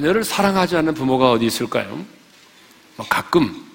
[0.00, 2.02] 자녀를 사랑하지 않는 부모가 어디 있을까요?
[2.96, 3.66] 뭐 가끔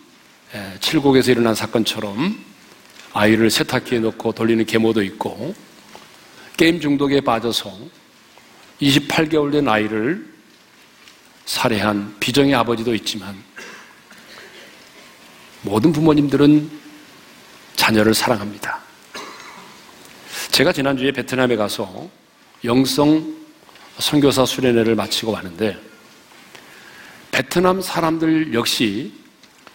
[0.56, 2.44] 예, 칠곡에서 일어난 사건처럼
[3.14, 5.54] 아이를 세탁기에 넣고 돌리는 계모도 있고
[6.58, 7.72] 게임 중독에 빠져서
[8.82, 10.34] 28개월 된 아이를
[11.46, 13.36] 살해한 비정의 아버지도 있지만
[15.62, 16.72] 모든 부모님들은
[17.76, 18.80] 자녀를 사랑합니다.
[20.50, 22.10] 제가 지난주에 베트남에 가서
[22.64, 23.36] 영성
[24.00, 25.85] 선교사 수련회를 마치고 왔는데
[27.36, 29.12] 베트남 사람들 역시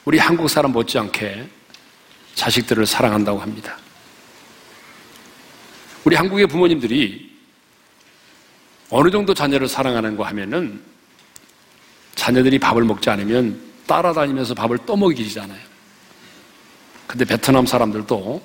[0.07, 1.47] 우리 한국 사람 못지않게
[2.35, 3.77] 자식들을 사랑한다고 합니다.
[6.05, 7.31] 우리 한국의 부모님들이
[8.89, 10.81] 어느 정도 자녀를 사랑하는 거 하면은
[12.15, 15.61] 자녀들이 밥을 먹지 않으면 따라다니면서 밥을 떠먹이잖아요.
[17.07, 18.43] 근데 베트남 사람들도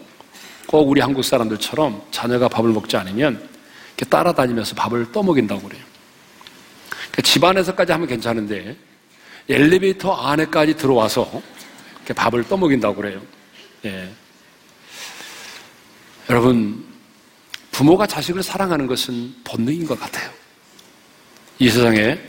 [0.67, 3.47] 꼭 우리 한국 사람들처럼 자녀가 밥을 먹지 않으면
[3.95, 5.85] 이렇게 따라다니면서 밥을 떠먹인다고 그래요.
[6.89, 8.75] 그러니까 집안에서까지 하면 괜찮은데
[9.47, 11.41] 엘리베이터 안에까지 들어와서
[11.97, 13.21] 이렇게 밥을 떠먹인다고 그래요.
[13.85, 14.11] 예.
[16.29, 16.83] 여러분,
[17.71, 20.31] 부모가 자식을 사랑하는 것은 본능인 것 같아요.
[21.59, 22.19] 이 세상에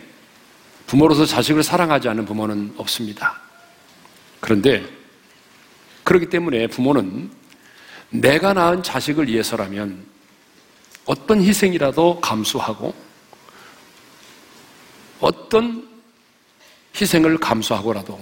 [0.86, 3.41] 부모로서 자식을 사랑하지 않는 부모는 없습니다.
[4.41, 4.84] 그런데
[6.05, 7.30] 그렇기 때문에 부모는
[8.11, 10.05] 내가 낳은 자식을 위해서라면
[11.06, 12.95] 어떤 희생이라도 감수하고
[15.20, 15.95] 어떤
[16.98, 18.19] 희생을 감수하고라도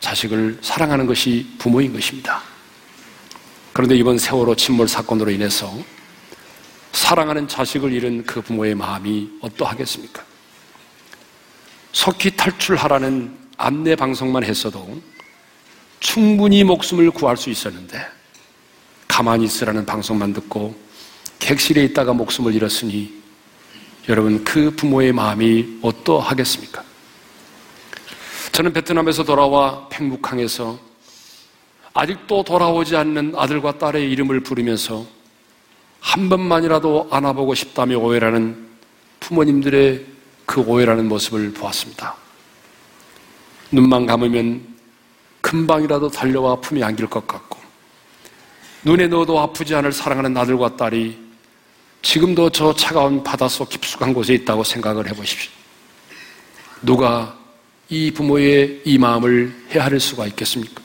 [0.00, 2.42] 자식을 사랑하는 것이 부모인 것입니다.
[3.72, 5.72] 그런데 이번 세월호 침몰 사건으로 인해서
[6.92, 10.24] 사랑하는 자식을 잃은 그 부모의 마음이 어떠하겠습니까?
[11.92, 15.00] 속히 탈출하라는 안내 방송만 했어도
[16.00, 18.06] 충분히 목숨을 구할 수 있었는데
[19.08, 20.78] 가만히 있으라는 방송만 듣고
[21.38, 23.12] 객실에 있다가 목숨을 잃었으니
[24.08, 26.87] 여러분 그 부모의 마음이 어떠하겠습니까?
[28.58, 30.76] 저는 베트남에서 돌아와 팽묵항에서
[31.94, 35.06] 아직도 돌아오지 않는 아들과 딸의 이름을 부르면서
[36.00, 38.68] 한 번만이라도 안아보고 싶다며 오해라는
[39.20, 40.04] 부모님들의
[40.44, 42.16] 그 오해라는 모습을 보았습니다.
[43.70, 44.66] 눈만 감으면
[45.40, 47.60] 금방이라도 달려와 품에 안길 것 같고
[48.82, 51.16] 눈에 넣어도 아프지 않을 사랑하는 아들과 딸이
[52.02, 55.52] 지금도 저 차가운 바닷속 깊숙한 곳에 있다고 생각을 해보십시오.
[56.82, 57.37] 누가
[57.90, 60.82] 이 부모의 이 마음을 헤아릴 수가 있겠습니까?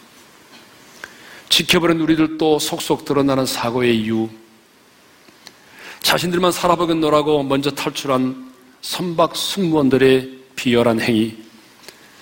[1.50, 4.30] 지켜보는 우리들도 속속 드러나는 사고의 이유,
[6.02, 11.38] 자신들만 살아보겠노라고 먼저 탈출한 선박 승무원들의 비열한 행위,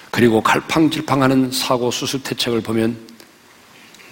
[0.09, 2.97] 그리고 갈팡질팡하는 사고 수술 대책을 보면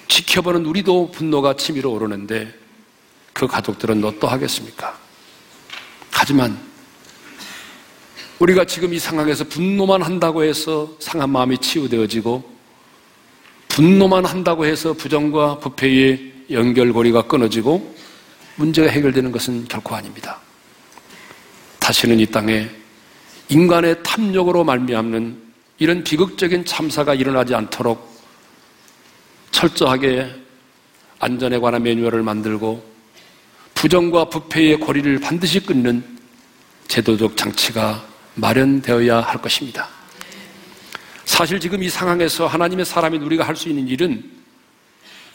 [0.07, 2.53] 지켜보는 우리도 분노가 치밀어 오르는데
[3.33, 4.97] 그 가족들은 어떠하겠습니까?
[6.11, 6.68] 하지만
[8.39, 12.57] 우리가 지금 이 상황에서 분노만 한다고 해서 상한 마음이 치유되어지고
[13.67, 17.95] 분노만 한다고 해서 부정과 부패의 연결고리가 끊어지고
[18.55, 20.39] 문제가 해결되는 것은 결코 아닙니다.
[21.79, 22.69] 다시는 이 땅에
[23.49, 25.49] 인간의 탐욕으로 말미암는
[25.79, 28.09] 이런 비극적인 참사가 일어나지 않도록
[29.51, 30.29] 철저하게
[31.19, 32.83] 안전에 관한 매뉴얼을 만들고
[33.75, 36.03] 부정과 부패의 고리를 반드시 끊는
[36.87, 38.08] 제도적 장치가
[38.39, 39.87] 마련되어야 할 것입니다.
[41.25, 44.23] 사실 지금 이 상황에서 하나님의 사람인 우리가 할 수 있는 일은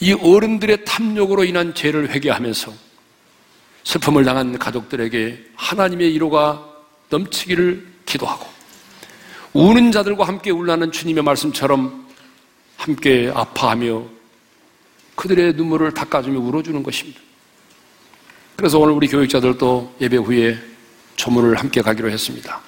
[0.00, 2.72] 이 어른들의 탐욕으로 인한 죄를 회개하면서
[3.84, 6.68] 슬픔을 당한 가족들에게 하나님의 위로가
[7.10, 8.46] 넘치기를 기도하고
[9.52, 12.08] 우는 자들과 함께 울라는 주님의 말씀처럼
[12.76, 14.04] 함께 아파하며
[15.14, 17.20] 그들의 눈물을 닦아주며 울어주는 것입니다.
[18.56, 20.58] 그래서 오늘 우리 교육자들도 예배 후에
[21.16, 22.60] 조문을 함께 가기로 했습니다.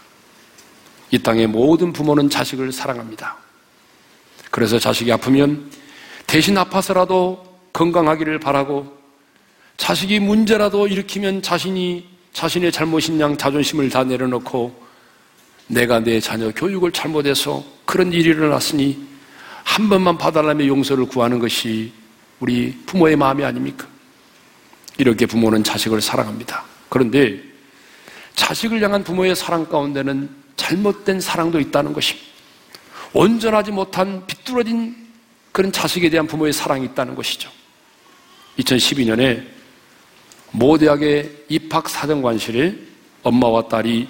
[1.11, 3.37] 이 땅의 모든 부모는 자식을 사랑합니다.
[4.50, 5.70] 그래서 자식이 아프면
[6.26, 8.97] 대신 아파서라도 건강하기를 바라고
[9.76, 14.85] 자식이 문제라도 일으키면 자신이 자신의 잘못인 양 자존심을 다 내려놓고
[15.69, 19.06] 내가 내 자녀 교육을 잘못해서 그런 일이 일어났으니
[19.64, 21.93] 한 번만 봐달라며 용서를 구하는 것이
[22.41, 23.87] 우리 부모의 마음이 아닙니까?
[24.99, 26.64] 이렇게 부모는 자식을 사랑합니다.
[26.88, 27.43] 그런데
[28.35, 32.26] 자식을 향한 부모의 사랑 가운데는 잘못된 사랑도 있다는 것입니다.
[33.12, 34.97] 온전하지 못한 비뚤어진
[35.53, 37.50] 그런 자식에 대한 부모의 사랑이 있다는 것이죠.
[38.58, 39.47] 2012년에
[40.53, 42.75] 모 대학의 입학 사정관실에
[43.23, 44.08] 엄마와 딸이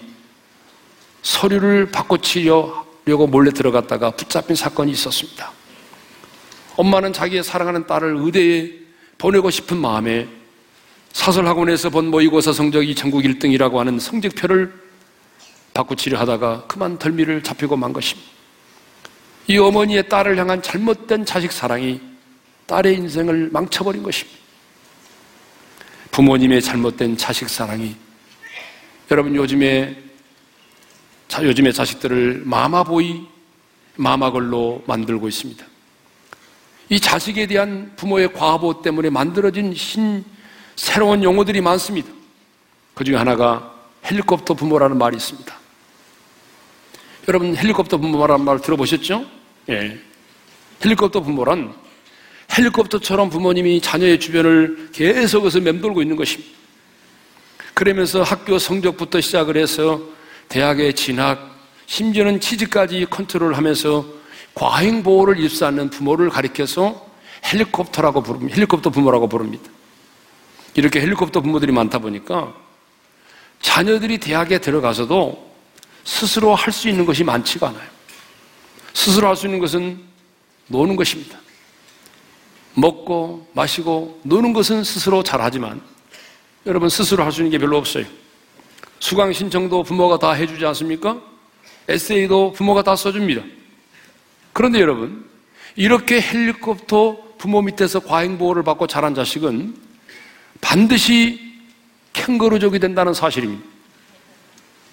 [1.23, 5.53] 서류를 바꿔치려고 몰래 들어갔다가 붙잡힌 사건이 있었습니다.
[6.77, 8.73] 엄마는 자기의 사랑하는 딸을 의대에
[9.19, 10.29] 보내고 싶은 마음에
[11.13, 14.86] 사설학원에서 본 모의고사 성적이 전국 1등이라고 하는 성적표를
[15.77, 18.31] 바꾸치려 하다가 그만 덜미를 잡히고 만 것입니다.
[19.49, 22.01] 이 어머니의 딸을 향한 잘못된 자식 사랑이
[22.67, 24.39] 딸의 인생을 망쳐버린 것입니다.
[26.11, 27.95] 부모님의 잘못된 자식 사랑이
[29.11, 30.03] 여러분 요즘에
[31.29, 33.27] 자, 요즘의 자식들을 마마보이,
[33.97, 35.67] 마마걸로 만들고 있습니다.
[36.89, 40.25] 이 자식에 대한 부모의 과보 때문에 만들어진 신
[40.77, 42.09] 새로운 용어들이 많습니다.
[42.95, 43.75] 그 중에 하나가
[44.05, 45.66] 헬리콥터 부모라는 말이 있습니다.
[47.29, 49.27] 여러분 헬리콥터 부모라는 말 들어보셨죠?
[49.71, 49.99] 예.
[50.85, 51.75] 헬리콥터 부모란
[52.57, 56.57] 헬리콥터처럼 부모님이 자녀의 주변을 계속해서 맴돌고 있는 것입니다.
[57.75, 60.01] 그러면서 학교 성적부터 시작을 해서
[60.49, 61.57] 대학의 진학,
[61.87, 64.07] 심지어는 취직까지 컨트롤하면서
[64.55, 67.07] 과잉 보호를 입수하는 부모를 가리켜서
[67.53, 68.55] 헬리콥터라고 부릅니다.
[68.55, 69.69] 헬리콥터 부모라고 부릅니다.
[70.75, 72.55] 이렇게 헬리콥터 부모들이 많다 보니까
[73.61, 75.46] 자녀들이 대학에 들어가서도
[76.07, 77.89] 스스로 할 수 있는 것이 많지가 않아요.
[78.95, 80.01] 스스로 할 수 있는 것은
[80.69, 81.39] 노는 것입니다.
[82.75, 85.83] 먹고 마시고 노는 것은 스스로 잘하지만
[86.65, 88.07] 여러분 스스로 할 수 있는 게 별로 없어요.
[89.01, 91.21] 수강 신청도 부모가 다 해주지 않습니까?
[91.89, 93.43] 에세이도 부모가 다 써줍니다.
[94.53, 95.29] 그런데 여러분
[95.75, 99.77] 이렇게 헬리콥터 부모 밑에서 과잉 보호를 받고 자란 자식은
[100.61, 101.55] 반드시
[102.13, 103.76] 캥거루족이 된다는 사실입니다.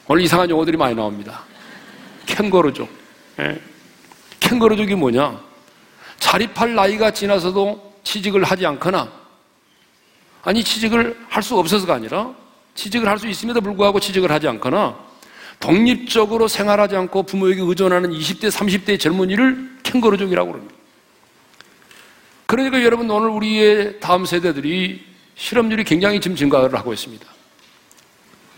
[0.08, 1.44] 오늘 이상한 용어들이 많이 나옵니다.
[2.26, 2.90] 캥거루족.
[3.40, 3.60] 예.
[4.40, 5.40] 캥거루족이 뭐냐?
[6.20, 9.12] 자립할 나이가 지나서도 취직을 하지 않거나
[10.44, 12.34] 아니 취직을 할 수 없어서가 아니라
[12.76, 14.98] 취직을 할 수 있음에도 불구하고 취직을 하지 않거나
[15.60, 20.76] 독립적으로 생활하지 않고 부모에게 의존하는 20대, 30대의 젊은이를 캥거루족이라고 그럽니다.
[22.46, 27.26] 그러니까 여러분 오늘 우리의 다음 세대들이 실업률이 굉장히 지금 증가를 하고 있습니다.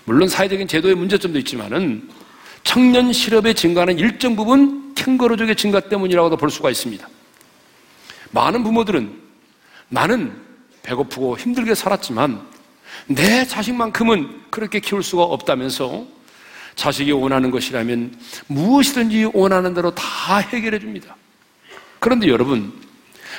[0.05, 2.09] 물론 사회적인 제도의 문제점도 있지만은
[2.63, 7.07] 청년 실업의 증가는 일정 부분 캥거루족의 증가 때문이라고도 볼 수가 있습니다.
[8.31, 9.13] 많은 부모들은
[9.89, 10.33] 나는
[10.83, 12.41] 배고프고 힘들게 살았지만
[13.07, 16.05] 내 자식만큼은 그렇게 키울 수가 없다면서
[16.75, 18.17] 자식이 원하는 것이라면
[18.47, 21.15] 무엇이든지 원하는 대로 다 해결해 줍니다.
[21.99, 22.73] 그런데 여러분,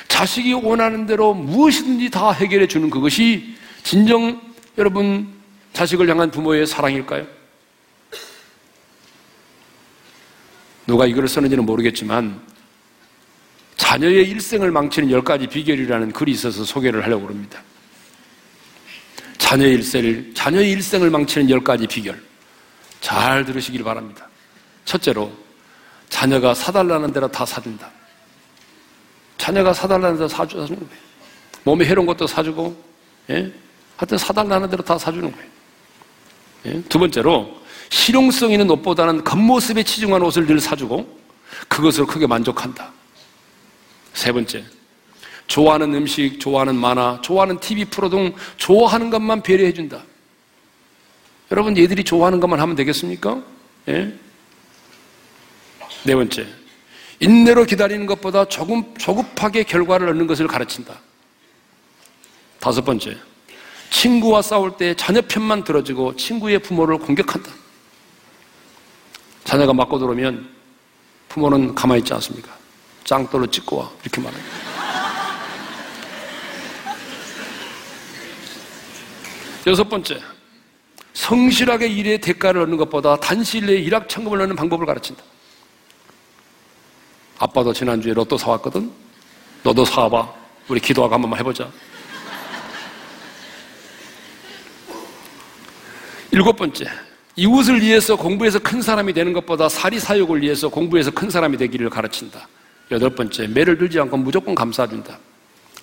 [0.07, 4.41] 자식이 원하는 대로 무엇이든지 다 해결해 주는 그것이 진정
[4.77, 5.36] 여러분
[5.73, 7.25] 자식을 향한 부모의 사랑일까요?
[10.87, 12.41] 누가 이걸 썼는지는 모르겠지만
[13.75, 17.61] 자녀의 일생을 망치는 열 가지 비결이라는 글이 있어서 소개를 하려고 합니다.
[19.37, 22.21] 자녀의 일생을, 자녀의 일생을 망치는 열 가지 비결.
[22.99, 24.27] 잘 들으시길 바랍니다.
[24.83, 25.31] 첫째로,
[26.09, 27.89] 자녀가 사달라는 대로 다 사준다.
[29.37, 31.01] 자녀가 사달라는 대로 사주는 거예요.
[31.63, 32.83] 몸에 해로운 것도 사주고,
[33.29, 33.53] 예?
[33.95, 35.56] 하여튼 사달라는 대로 다 사주는 거예요.
[36.67, 36.81] 예?
[36.89, 37.57] 두 번째로,
[37.89, 41.17] 실용성 있는 옷보다는 겉모습에 치중한 옷을 늘 사주고,
[41.67, 42.91] 그것으로 크게 만족한다.
[44.13, 44.63] 세 번째,
[45.47, 50.03] 좋아하는 음식, 좋아하는 만화, 좋아하는 TV 프로 등 좋아하는 것만 배려해준다.
[51.51, 53.41] 여러분, 얘들이 좋아하는 것만 하면 되겠습니까?
[53.87, 54.13] 예?
[56.03, 56.45] 네 번째,
[57.19, 60.99] 인내로 기다리는 것보다 조금 조급하게 결과를 얻는 것을 가르친다.
[62.59, 63.17] 다섯 번째,
[63.89, 67.51] 친구와 싸울 때 자녀 편만 들어주고 친구의 부모를 공격한다.
[69.43, 70.49] 자녀가 맞고 들어오면
[71.29, 72.55] 부모는 가만히 있지 않습니까?
[73.03, 73.89] 짱돌로 찍고 와.
[74.03, 74.51] 이렇게 말합니다.
[79.67, 80.21] 여섯 번째,
[81.13, 85.23] 성실하게 일의 대가를 얻는 것보다 단시일 내에 일확천금을 얻는 방법을 가르친다.
[87.39, 88.91] 아빠도 지난주에 로또 사왔거든?
[89.63, 90.33] 너도 사와봐.
[90.67, 91.69] 우리 기도하고 한 번만 해보자.
[96.31, 96.85] 일곱 번째,
[97.35, 102.47] 이웃을 위해서 공부해서 큰 사람이 되는 것보다 사리 사욕을 위해서 공부해서 큰 사람이 되기를 가르친다.
[102.91, 105.17] 여덟 번째, 매를 들지 않고 무조건 감사해준다.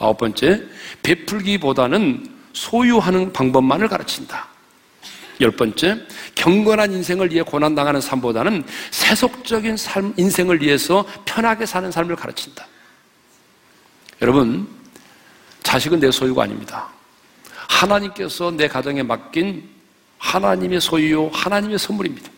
[0.00, 0.62] 아홉 번째,
[1.02, 4.48] 베풀기보다는 소유하는 방법만을 가르친다.
[5.40, 6.00] 열 번째,
[6.34, 12.66] 경건한 인생을 위해 고난당하는 삶보다는 세속적인 삶, 인생을 위해서 편하게 사는 삶을 가르친다.
[14.22, 14.68] 여러분,
[15.62, 16.88] 자식은 내 소유가 아닙니다.
[17.68, 19.73] 하나님께서 내 가정에 맡긴
[20.24, 22.30] 하나님의 소유요, 하나님의 선물입니다.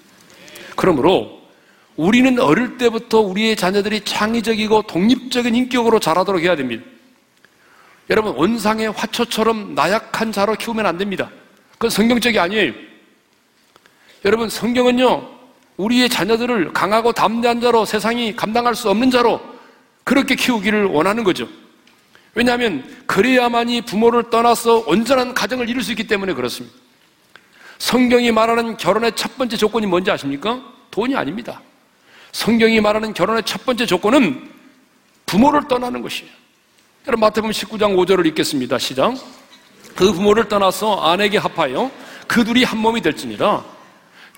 [0.75, 1.41] 그러므로
[1.95, 6.85] 우리는 어릴 때부터 우리의 자녀들이 창의적이고 독립적인 인격으로 자라도록 해야 됩니다.
[8.11, 11.31] 여러분, 원상의 화초처럼 나약한 자로 키우면 안 됩니다.
[11.73, 12.73] 그건 성경적이 아니에요.
[14.25, 15.29] 여러분, 성경은요,
[15.77, 19.41] 우리의 자녀들을 강하고 담대한 자로 세상이 감당할 수 없는 자로
[20.05, 21.49] 그렇게 키우기를 원하는 거죠.
[22.35, 26.86] 왜냐하면 그래야만이 부모를 떠나서 온전한 가정을 이룰 수 있기 때문에 그렇습니다.
[27.79, 30.63] 성경이 말하는 결혼의 첫 번째 조건이 뭔지 아십니까?
[30.91, 31.61] 돈이 아닙니다.
[32.33, 34.51] 성경이 말하는 결혼의 첫 번째 조건은
[35.27, 36.31] 부모를 떠나는 것이에요.
[37.07, 38.79] 여러분 마태복음 19장 5절을 읽겠습니다.
[38.79, 39.15] 시작.
[39.95, 41.91] 그 부모를 떠나서 아내에게 합하여
[42.27, 43.65] 그 둘이 한 몸이 될지니라.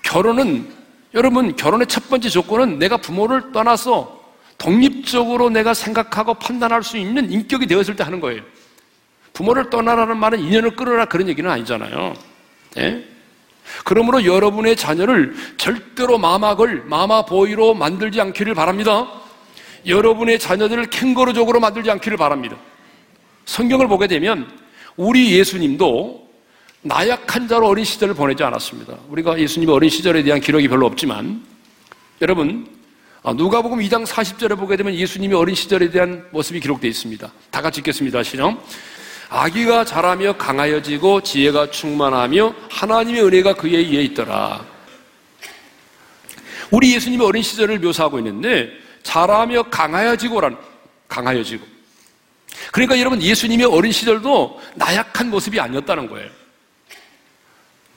[0.03, 0.71] 결혼은
[1.13, 4.19] 여러분 결혼의 첫 번째 조건은 내가 부모를 떠나서
[4.57, 8.41] 독립적으로 내가 생각하고 판단할 수 있는 인격이 되었을 때 하는 거예요.
[9.33, 12.13] 부모를 떠나라는 말은 인연을 끊어라 그런 얘기는 아니잖아요.
[12.77, 13.03] 예?
[13.85, 19.07] 그러므로 여러분의 자녀를 절대로 마막을 마마보이로 만들지 않기를 바랍니다.
[19.85, 22.57] 여러분의 자녀들을 캥거루족으로 만들지 않기를 바랍니다.
[23.45, 24.49] 성경을 보게 되면
[24.95, 26.29] 우리 예수님도
[26.81, 28.97] 나약한 자로 어린 시절을 보내지 않았습니다.
[29.09, 31.43] 우리가 예수님의 어린 시절에 대한 기록이 별로 없지만
[32.21, 32.67] 여러분
[33.21, 37.31] 아, 누가복음 2장 40절에 보게 되면 예수님의 어린 시절에 대한 모습이 기록되어 있습니다.
[37.51, 38.23] 다 같이 읽겠습니다.
[38.23, 38.57] 시작.
[39.29, 44.65] 아기가 자라며 강하여지고 지혜가 충만하며 하나님의 은혜가 그에 의해 있더라.
[46.71, 48.69] 우리 예수님의 어린 시절을 묘사하고 있는데
[49.03, 50.57] 자라며 강하여지고란
[51.07, 51.65] 강하여지고.
[52.71, 56.29] 그러니까 여러분 예수님의 어린 시절도 나약한 모습이 아니었다는 거예요.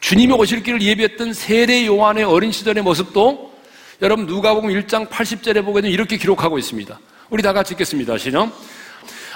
[0.01, 3.53] 주님이 오실 길을 예비했던 세례 요한의 어린 시절의 모습도
[4.03, 6.99] 여러분 누가복음 1장 80절에 보게 되면 이렇게 기록하고 있습니다.
[7.31, 8.19] 우리 다 같이 읽겠습니다.
[8.19, 8.53] 시작.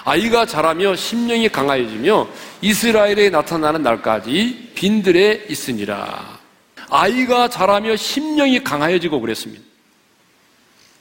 [0.06, 2.28] 아이가 자라며 심령이 강하여지며
[2.60, 6.38] 이스라엘에 나타나는 날까지 빈들에 있으니라.
[6.88, 9.64] 아이가 자라며 심령이 강하여지고 그랬습니다.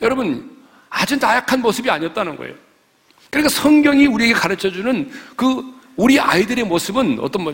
[0.02, 0.58] 여러분,
[0.90, 2.56] 아주 나약한 모습이 아니었다는 거예요.
[3.30, 5.64] 그러니까 성경이 우리에게 가르쳐 주는 그
[5.96, 7.54] 우리 아이들의 모습은 어떤 뭐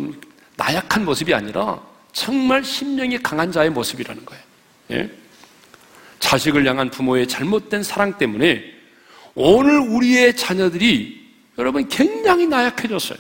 [0.55, 1.81] 나약한 모습이 아니라
[2.13, 4.43] 정말 심령이 강한 자의 모습이라는 거예요.
[4.91, 5.12] 예?
[6.20, 8.63] 자식을 향한 부모의 잘못된 사랑 때문에
[9.36, 11.20] 오늘 우리의 자녀들이
[11.58, 13.20] 여러분 굉장히 나약해졌어요.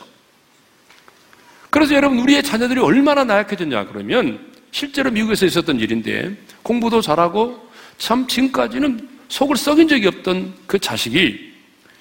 [1.69, 9.09] 그래서 여러분 우리의 자녀들이 얼마나 나약해졌냐 그러면 실제로 미국에서 있었던 일인데 공부도 잘하고 참 지금까지는
[9.29, 11.51] 속을 썩인 적이 없던 그 자식이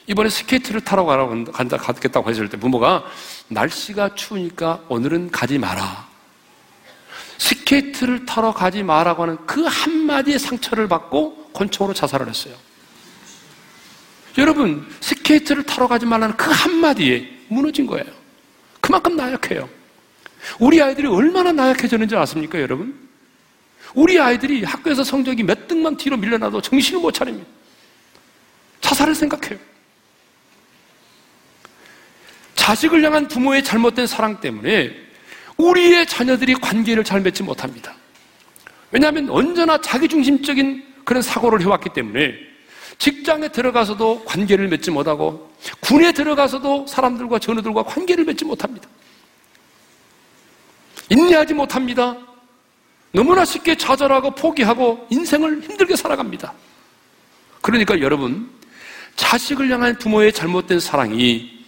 [0.06, 3.04] 이번에 스케이트를 타러 가라고 간다 가겠다고 했을 때 부모가
[3.48, 6.08] 날씨가 추우니까 오늘은 가지 마라.
[7.38, 12.54] 스케이트를 타러 가지 마라고 하는 그 한마디의 상처를 받고 권총으로 자살을 했어요.
[14.38, 18.06] 여러분, 스케이트를 타러 가지 말라는 그 한마디에 무너진 거예요.
[18.80, 19.68] 그만큼 나약해요.
[20.58, 23.08] 우리 아이들이 얼마나 나약해졌는지 아십니까, 여러분?
[23.94, 27.46] 우리 아이들이 학교에서 성적이 몇 등만 뒤로 밀려나도 정신을 못 차립니다.
[28.80, 29.58] 자살을 생각해요.
[32.54, 34.94] 자식을 향한 부모의 잘못된 사랑 때문에
[35.56, 37.94] 우리의 자녀들이 관계를 잘 맺지 못합니다.
[38.92, 42.49] 왜냐하면 언제나 자기중심적인 그런 사고를 해왔기 때문에
[43.00, 48.88] 직장에 들어가서도 관계를 맺지 못하고 군에 들어가서도 사람들과 전우들과 관계를 맺지 못합니다.
[51.08, 52.16] 인내하지 못합니다.
[53.12, 56.52] 너무나 쉽게 좌절하고 포기하고 인생을 힘들게 살아갑니다.
[57.62, 58.50] 그러니까 여러분,
[59.16, 61.58] 자식을 향한 부모의 잘못된 사랑이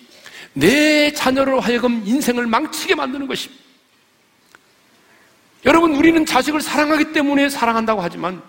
[0.52, 3.62] 내 자녀로 하여금 인생을 망치게 만드는 것입니다.
[5.64, 8.42] 여러분, 우리는 자식을 사랑하기 때문에 사랑한다고 하지만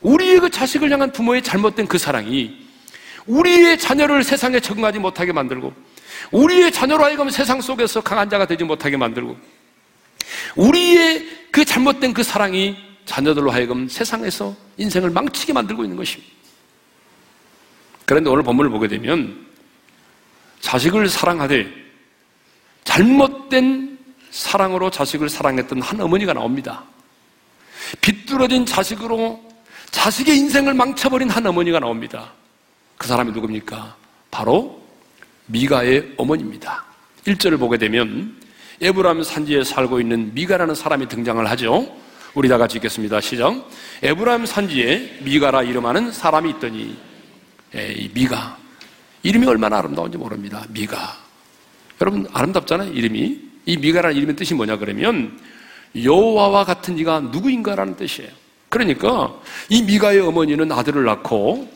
[0.00, 2.68] 우리의 그 자식을 향한 부모의 잘못된 그 사랑이
[3.26, 5.72] 우리의 자녀를 세상에 적응하지 못하게 만들고
[6.32, 9.36] 우리의 자녀로 하여금 세상 속에서 강한 자가 되지 못하게 만들고
[10.56, 16.32] 우리의 그 잘못된 그 사랑이 자녀들로 하여금 세상에서 인생을 망치게 만들고 있는 것입니다.
[18.04, 19.46] 그런데 오늘 본문을 보게 되면
[20.60, 21.66] 자식을 사랑하되
[22.84, 23.98] 잘못된
[24.30, 26.84] 사랑으로 자식을 사랑했던 한 어머니가 나옵니다.
[28.00, 29.49] 비뚤어진 자식으로
[29.90, 32.32] 자식의 인생을 망쳐버린 한 어머니가 나옵니다.
[32.96, 33.96] 그 사람이 누굽니까?
[34.30, 34.80] 바로
[35.46, 36.84] 미가의 어머니입니다.
[37.26, 38.36] 1절을 보게 되면
[38.80, 41.86] 에브람 산지에 살고 있는 미가라는 사람이 등장을 하죠.
[42.34, 43.20] 우리 다 같이 읽겠습니다.
[43.20, 43.68] 시작.
[44.02, 46.96] 에브람 산지에 미가라 이름하는 사람이 있더니
[47.74, 48.56] 에이, 미가
[49.22, 50.64] 이름이 얼마나 아름다운지 모릅니다.
[50.70, 51.16] 미가
[52.00, 52.92] 여러분 아름답잖아요.
[52.92, 55.38] 이름이 이 미가라는 이름의 뜻이 뭐냐 그러면
[55.94, 58.30] 여호와와 같은 이가 누구인가라는 뜻이에요.
[58.70, 59.34] 그러니까
[59.68, 61.68] 이 미가의 어머니는 아들을 낳고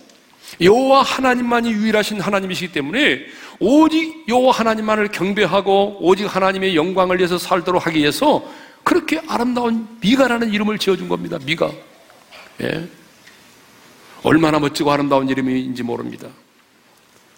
[0.61, 3.27] 여호와 하나님만이 유일하신 하나님이시기 때문에
[3.59, 8.45] 오직 여호와 하나님만을 경배하고 오직 하나님의 영광을 위해서 살도록 하기 위해서
[8.85, 11.39] 그렇게 아름다운 미가라는 이름을 지어준 겁니다.
[11.45, 11.73] 미가.
[12.63, 12.89] 예.
[14.23, 16.29] 얼마나 멋지고 아름다운 이름인지 모릅니다.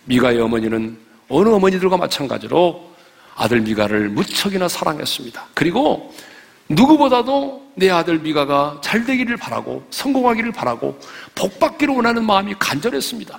[0.05, 0.99] 미가의 어머니는
[1.29, 2.93] 어느 어머니들과 마찬가지로
[3.37, 5.47] 아들 미가를 무척이나 사랑했습니다.
[5.55, 6.15] 그리고
[6.69, 10.99] 누구보다도 내 아들 미가가 잘 되기를 바라고 성공하기를 바라고
[11.35, 13.39] 복 받기를 원하는 마음이 간절했습니다.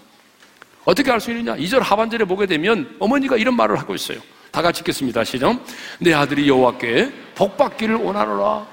[0.85, 1.55] 어떻게 알 수 있느냐?
[1.57, 4.19] 2절 하반절에 보게 되면 어머니가 이런 말을 하고 있어요.
[4.51, 5.23] 다 같이 읽겠습니다.
[5.25, 5.59] 시작.
[5.99, 8.65] 내 아들이 여호와께 복 받기를 원하노라.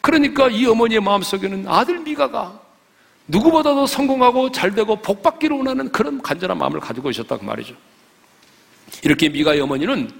[0.00, 2.60] 그러니까 이 어머니의 마음속에는 아들 미가가
[3.26, 7.74] 누구보다도 성공하고 잘 되고 복 받기를 원하는 그런 간절한 마음을 가지고 있었다고 말이죠.
[9.02, 10.10] 이렇게 미가의 어머니는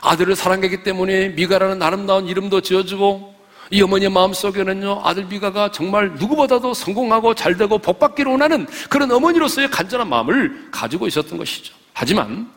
[0.00, 3.40] 아들을 사랑했기 때문에 미가라는 아름다운 이름도 지어주고
[3.72, 10.68] 이 어머니의 마음속에는요 아들 미가가 정말 누구보다도 성공하고 잘되고 복받기를 원하는 그런 어머니로서의 간절한 마음을
[10.70, 11.74] 가지고 있었던 것이죠.
[11.92, 12.50] 하지만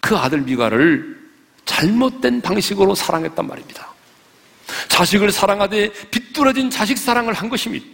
[0.00, 1.18] 그 아들 미가를
[1.64, 3.88] 잘못된 방식으로 사랑했단 말입니다.
[4.88, 7.86] 자식을 사랑하되 비뚤어진 자식 사랑을 한 것입니다.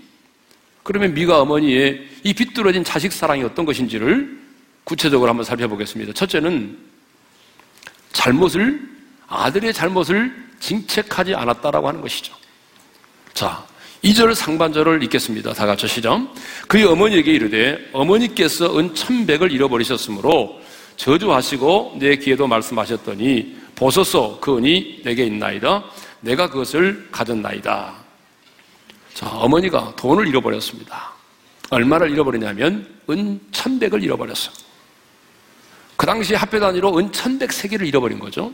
[0.82, 4.40] 그러면 미가 어머니의 이 비뚤어진 자식 사랑이 어떤 것인지를
[4.84, 6.12] 구체적으로 한번 살펴보겠습니다.
[6.12, 6.78] 첫째는
[8.16, 8.80] 잘못을
[9.28, 12.34] 아들의 잘못을 징책하지 않았다라고 하는 것이죠.
[13.34, 13.64] 자,
[14.02, 15.52] 2절 상반절을 읽겠습니다.
[15.52, 16.26] 다 같이 시작.
[16.66, 20.60] 그의 어머니에게 이르되 어머니께서 은 천백을 잃어버리셨으므로
[20.96, 25.84] 저주하시고 내 귀에도 말씀하셨더니 보소서 그 은이 내게 있나이다.
[26.20, 27.94] 내가 그것을 가졌나이다.
[29.12, 31.12] 자, 어머니가 돈을 잃어버렸습니다.
[31.68, 34.65] 얼마를 잃어버리냐면 은 천백을 잃어버렸어.
[35.96, 38.52] 그 당시 합해 단위로 은 천백 세계를 잃어버린 거죠.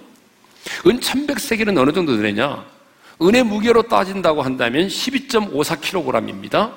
[0.87, 2.65] 은 천백 세계는 어느 정도 되느냐?
[3.21, 6.73] 은의 무게로 따진다고 한다면 12.54kg입니다.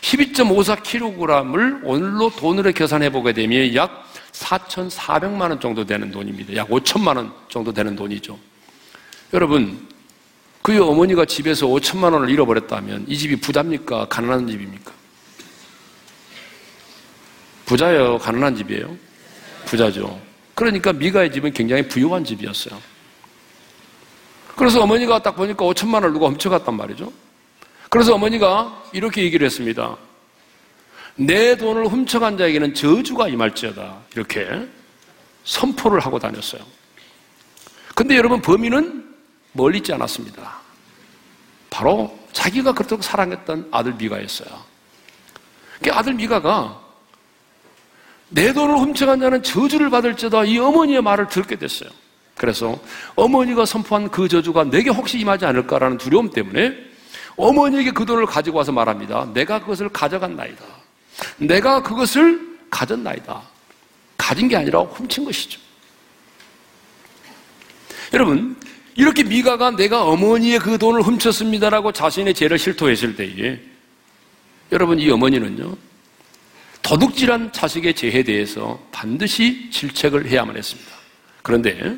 [0.00, 6.54] 12.54kg을 오늘로 돈으로 계산해 보게 되면 약 4,400만 원 정도 되는 돈입니다.
[6.56, 8.38] 약 5천만 원 정도 되는 돈이죠.
[9.32, 9.88] 여러분,
[10.62, 14.06] 그 어머니가 집에서 5천만 원을 잃어버렸다면 이 집이 부자입니까?
[14.08, 14.92] 가난한 집입니까?
[17.66, 18.18] 부자예요?
[18.18, 19.07] 가난한 집이에요?
[19.68, 20.20] 부자죠.
[20.54, 22.80] 그러니까 미가의 집은 굉장히 부유한 집이었어요.
[24.56, 27.12] 그래서 어머니가 딱 보니까 5천만 원을 누가 훔쳐갔단 말이죠.
[27.90, 29.96] 그래서 어머니가 이렇게 얘기를 했습니다.
[31.14, 33.98] 내 돈을 훔쳐간 자에게는 저주가 임할지어다.
[34.14, 34.68] 이렇게
[35.44, 36.62] 선포를 하고 다녔어요.
[37.94, 39.16] 근데 여러분 범인은
[39.52, 40.58] 멀리 있지 않았습니다.
[41.70, 44.48] 바로 자기가 그렇게 사랑했던 아들 미가였어요.
[45.82, 46.87] 그 아들 미가가
[48.30, 51.90] 내 돈을 훔쳐간 자는 저주를 받을지어다 이 어머니의 말을 듣게 됐어요.
[52.36, 52.78] 그래서
[53.16, 56.72] 어머니가 선포한 그 저주가 내게 혹시 임하지 않을까라는 두려움 때문에
[57.36, 59.28] 어머니에게 그 돈을 가지고 와서 말합니다.
[59.32, 60.64] 내가 그것을 가져간 나이다.
[61.38, 63.42] 내가 그것을 가졌 나이다.
[64.16, 65.60] 가진 게 아니라 훔친 것이죠.
[68.12, 68.56] 여러분,
[68.94, 73.60] 이렇게 미가가 내가 어머니의 그 돈을 훔쳤습니다라고 자신의 죄를 실토했을 때에
[74.72, 75.76] 여러분 이 어머니는요
[76.88, 80.90] 도둑질한 자식의 죄에 대해서 반드시 질책을 해야만 했습니다.
[81.42, 81.94] 그런데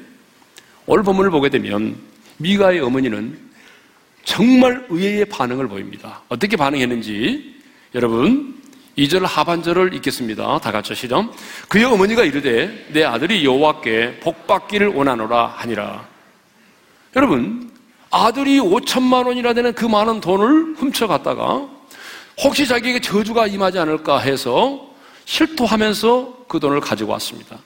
[0.85, 1.97] 오늘 본문을 보게 되면
[2.39, 3.39] 미가의 어머니는
[4.25, 6.23] 정말 의외의 반응을 보입니다.
[6.29, 7.55] 어떻게 반응했는지
[7.95, 8.61] 여러분
[8.99, 10.59] 2절 하반절을 읽겠습니다.
[10.59, 11.31] 다 같이 시작.
[11.69, 16.09] 그의 어머니가 이르되 내 아들이 여호와께 복받기를 원하노라 하니라.
[17.15, 17.71] 여러분
[18.11, 21.80] 아들이 5천만 원이나 되는 그 많은 돈을 훔쳐갔다가
[22.43, 24.89] 혹시 자기에게 저주가 임하지 않을까 해서
[25.27, 27.59] 실토하면서 그 돈을 가지고 왔습니다.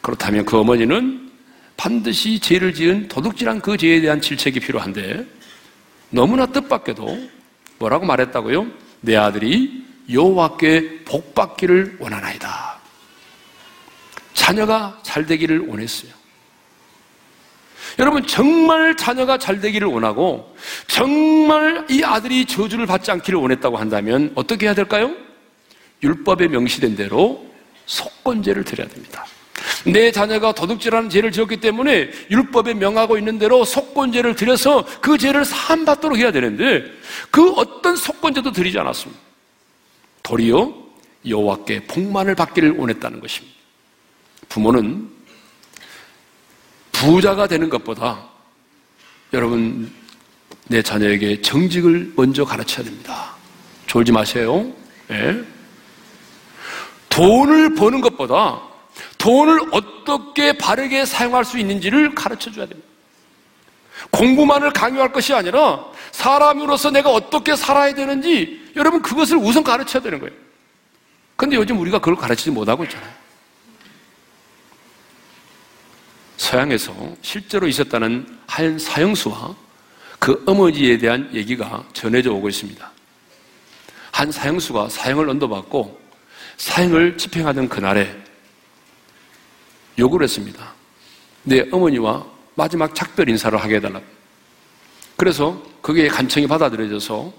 [0.00, 1.30] 그렇다면 그 어머니는
[1.76, 5.24] 반드시 죄를 지은 도둑질한 그 죄에 대한 질책이 필요한데
[6.10, 7.18] 너무나 뜻밖에도
[7.78, 8.66] 뭐라고 말했다고요?
[9.00, 12.78] 내 아들이 여호와께 복받기를 원하나이다.
[14.34, 16.12] 자녀가 잘 되기를 원했어요.
[17.98, 20.54] 여러분 정말 자녀가 잘 되기를 원하고
[20.86, 25.12] 정말 이 아들이 저주를 받지 않기를 원했다고 한다면 어떻게 해야 될까요?
[26.02, 27.46] 율법에 명시된 대로
[27.86, 29.24] 속건제를 드려야 됩니다.
[29.86, 36.18] 내 자녀가 도둑질하는 죄를 지었기 때문에 율법에 명하고 있는 대로 속건제를 드려서 그 죄를 사함받도록
[36.18, 36.84] 해야 되는데
[37.30, 39.20] 그 어떤 속건제도 드리지 않았습니다.
[40.22, 40.74] 도리어
[41.26, 43.54] 여호와께 복만을 받기를 원했다는 것입니다.
[44.48, 45.13] 부모는
[46.94, 48.24] 부자가 되는 것보다
[49.34, 49.92] 여러분
[50.68, 53.34] 내 자녀에게 정직을 먼저 가르쳐야 됩니다.
[53.86, 54.72] 졸지 마세요.
[55.08, 55.42] 네.
[57.10, 58.62] 돈을 버는 것보다
[59.18, 62.88] 돈을 어떻게 바르게 사용할 수 있는지를 가르쳐 줘야 됩니다.
[64.10, 70.34] 공부만을 강요할 것이 아니라 사람으로서 내가 어떻게 살아야 되는지 여러분 그것을 우선 가르쳐야 되는 거예요.
[71.36, 73.23] 근데 요즘 우리가 그걸 가르치지 못하고 있잖아요.
[76.54, 79.56] 서양에서 실제로 있었다는 한 사형수와
[80.20, 82.92] 그 어머니에 대한 얘기가 전해져 오고 있습니다.
[84.12, 86.00] 한 사형수가 사형을 언도받고
[86.56, 88.16] 사형을 집행하던 그날에
[89.98, 90.72] 요구를 했습니다.
[91.42, 94.04] 내 어머니와 마지막 작별 인사를 하게 해달라고.
[95.16, 97.32] 그래서 그게 간청이 받아들여져서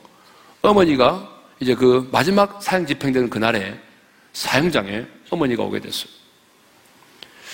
[0.62, 3.80] 어머니가 이제 그 마지막 사형 집행되는 그날에
[4.34, 6.12] 사형장에 어머니가 오게 됐어요.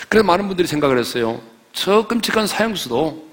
[0.09, 1.50] 그래서 많은 분들이 생각을 했어요.
[1.73, 3.29] 저 끔찍한 사형수도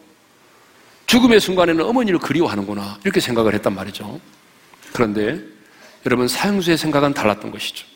[1.06, 2.98] 죽음의 순간에는 어머니를 그리워하는구나.
[3.04, 4.20] 이렇게 생각을 했단 말이죠.
[4.92, 5.40] 그런데
[6.06, 7.86] 여러분, 사형수의 생각은 달랐던 것이죠.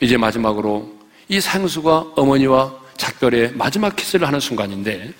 [0.00, 0.92] 이제 마지막으로
[1.28, 5.12] 이 사형수가 어머니와 작별의 마지막 키스를 하는 순간인데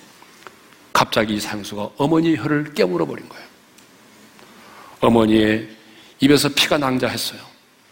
[0.93, 3.45] 갑자기 이 사형수가 어머니의 혀를 깨물어 버린 거예요.
[5.01, 5.69] 어머니의
[6.19, 7.39] 입에서 피가 낭자했어요.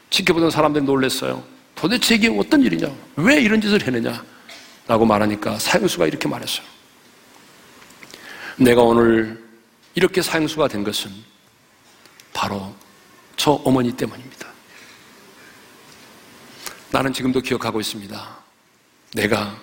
[0.09, 1.43] 지켜보던 사람들이 놀랐어요.
[1.75, 2.87] 도대체 이게 어떤 일이냐?
[3.15, 4.23] 왜 이런 짓을 했느냐?
[4.87, 6.65] 라고 말하니까 사형수가 이렇게 말했어요.
[8.57, 9.41] 내가 오늘
[9.95, 11.11] 이렇게 사형수가 된 것은
[12.33, 12.73] 바로
[13.35, 14.47] 저 어머니 때문입니다.
[16.91, 18.37] 나는 지금도 기억하고 있습니다.
[19.15, 19.59] 내가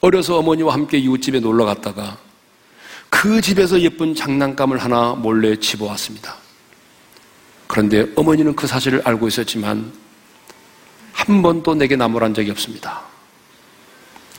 [0.00, 2.18] 어려서 어머니와 함께 이웃집에 놀러 갔다가
[3.08, 6.36] 그 집에서 예쁜 장난감을 하나 몰래 집어왔습니다.
[7.66, 9.92] 그런데 어머니는 그 사실을 알고 있었지만
[11.12, 13.07] 한 번도 내게 나무란 적이 없습니다.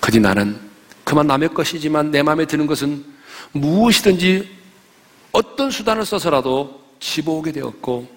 [0.09, 0.59] 그뒤 나는
[1.03, 3.05] 그만 남의 것이지만 내 마음에 드는 것은
[3.51, 4.57] 무엇이든지
[5.31, 8.09] 어떤 수단을 써서라도 집어오게 되었고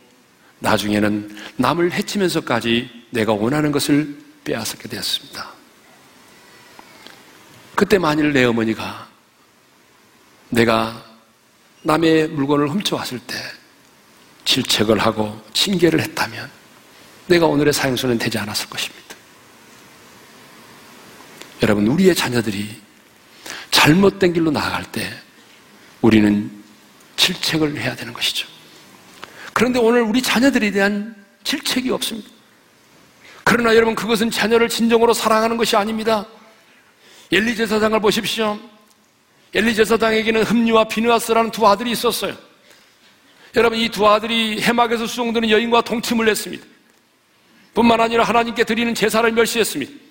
[0.61, 5.53] 나중에는 남을 해치면서까지 내가 원하는 것을 빼앗게 되었습니다.
[7.75, 9.07] 그때 만일 내 어머니가
[10.49, 11.05] 내가
[11.83, 13.35] 남의 물건을 훔쳐왔을 때
[14.47, 16.51] 질책을 하고 징계를 했다면
[17.27, 19.02] 내가 오늘의 사형수는 되지 않았을 것입니다.
[21.63, 22.69] 여러분, 우리의 자녀들이
[23.71, 25.09] 잘못된 길로 나아갈 때
[26.01, 26.51] 우리는
[27.17, 28.49] 질책을 해야 되는 것이죠.
[29.55, 32.29] 그런데 오늘 우리 자녀들에 대한 질책이 없습니다.
[33.45, 36.27] 그러나 여러분, 그것은 자녀를 진정으로 사랑하는 것이 아닙니다.
[37.31, 38.59] 엘리 제사장을 보십시오.
[39.55, 42.37] 엘리 제사장에게는 흠리와 비누아스라는 두 아들이 있었어요.
[43.55, 46.65] 여러분, 이 두 아들이 해막에서 수종되는 여인과 동침을 했습니다.
[47.75, 50.02] 뿐만 아니라 하나님께 드리는 제사를 멸시했습니다.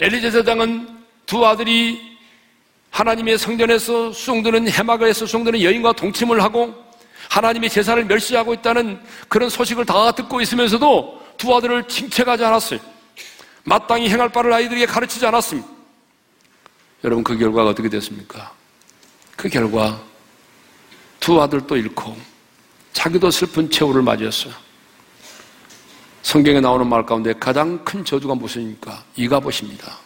[0.00, 0.88] 엘리 제사장은
[1.26, 2.16] 두 아들이
[2.90, 6.74] 하나님의 성전에서 수종되는 해막에서 수종되는 여인과 동침을 하고
[7.28, 12.80] 하나님의 제사를 멸시하고 있다는 그런 소식을 다 듣고 있으면서도 두 아들을 칭책하지 않았어요.
[13.62, 15.68] 마땅히 행할 바를 아이들에게 가르치지 않았습니다.
[17.04, 18.52] 여러분 그 결과가 어떻게 됐습니까?
[19.36, 20.00] 그 결과
[21.20, 22.16] 두 아들도 잃고
[22.94, 24.69] 자기도 슬픈 최후를 맞이했어요.
[26.22, 29.04] 성경에 나오는 말 가운데 가장 큰 저주가 무엇입니까?
[29.16, 29.96] 이가봇입니다.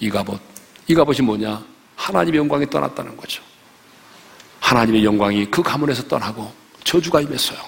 [0.00, 0.40] 이가봇.
[0.86, 1.64] 이가봇이 뭐냐?
[1.96, 3.42] 하나님의 영광이 떠났다는 거죠.
[4.60, 6.52] 하나님의 영광이 그 가문에서 떠나고
[6.84, 7.58] 저주가 임했어요.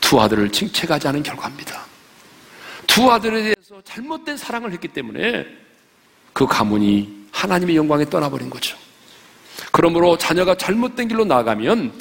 [0.00, 1.84] 두 아들을 칭책하지 않은 결과입니다.
[2.86, 5.46] 두 아들에 대해서 잘못된 사랑을 했기 때문에
[6.32, 8.76] 그 가문이 하나님의 영광에 떠나버린 거죠.
[9.72, 11.92] 그러므로 자녀가 잘못된 길로 나가면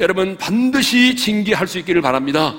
[0.00, 2.54] 여러분 반드시 징계할 수 있기를 바랍니다.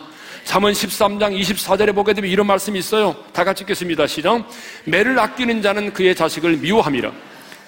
[0.47, 3.15] 3원 13장 24절에 보게 되면 이런 말씀이 있어요.
[3.33, 4.07] 다 같이 읽겠습니다.
[4.07, 4.47] 시작.
[4.85, 7.11] 매를 아끼는 자는 그의 자식을 미워함이라.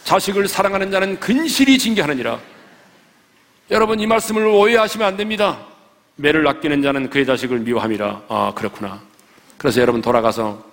[0.05, 2.39] 자식을 사랑하는 자는 근실이 징계하느니라.
[3.71, 5.59] 여러분 이 말씀을 오해하시면 안 됩니다.
[6.15, 8.21] 매를 아끼는 자는 그의 자식을 미워함이라.
[8.29, 9.01] 아 그렇구나.
[9.57, 10.63] 그래서 여러분 돌아가서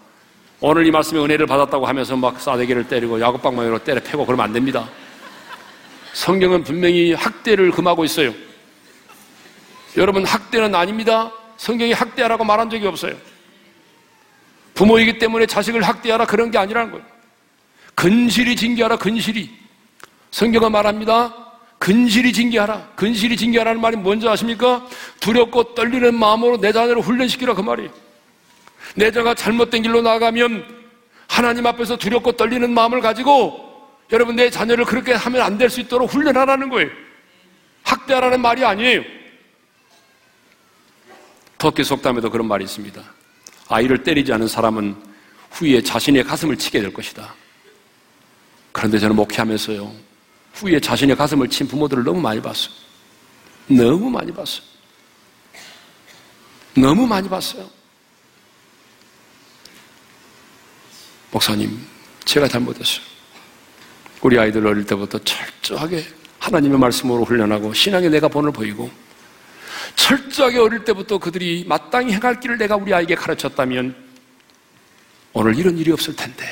[0.61, 4.88] 오늘 이 말씀에 은혜를 받았다고 하면서 막 싸대기를 때리고 야구방망이로 때려 패고 그러면 안 됩니다.
[6.12, 8.33] 성경은 분명히 학대를 금하고 있어요.
[9.97, 11.33] 여러분 학대는 아닙니다.
[11.57, 13.14] 성경이 학대하라고 말한 적이 없어요.
[14.75, 17.05] 부모이기 때문에 자식을 학대하라 그런 게 아니라는 거예요.
[17.95, 19.51] 근실이 징계하라, 근실이.
[20.31, 21.35] 성경은 말합니다.
[21.79, 22.88] 근실이 징계하라.
[22.95, 24.87] 근실이 징계하라는 말이 뭔지 아십니까?
[25.21, 27.90] 두렵고 떨리는 마음으로 내 자녀를 훈련시키라 그 말이에요.
[28.97, 30.66] 내 자가 잘못된 길로 나가면
[31.29, 33.64] 하나님 앞에서 두렵고 떨리는 마음을 가지고
[34.12, 36.90] 여러분 내 자녀를 그렇게 하면 안 될 수 있도록 훈련하라는 거예요.
[37.83, 39.03] 학대하라는 말이 아니에요.
[41.59, 43.03] 터키 속담에도 그런 말이 있습니다.
[43.69, 44.97] 아이를 때리지 않은 사람은
[45.51, 47.35] 후에 자신의 가슴을 치게 될 것이다.
[48.73, 49.92] 그런데 저는 목회하면서요.
[50.55, 52.75] 후에 자신의 가슴을 친 부모들을 너무 많이 봤어요.
[53.69, 54.62] 너무 많이 봤어요.
[56.75, 57.69] 너무 많이 봤어요.
[61.31, 61.79] 목사님,
[62.25, 63.05] 제가 잘못했어요.
[64.23, 66.05] 우리 아이들 어릴 때부터 철저하게
[66.38, 68.90] 하나님의 말씀으로 훈련하고 신앙에 내가 본을 보이고
[69.94, 73.94] 철저하게 어릴 때부터 그들이 마땅히 행할 길을 내가 우리 아이에게 가르쳤다면
[75.33, 76.44] 오늘 이런 일이 없을 텐데.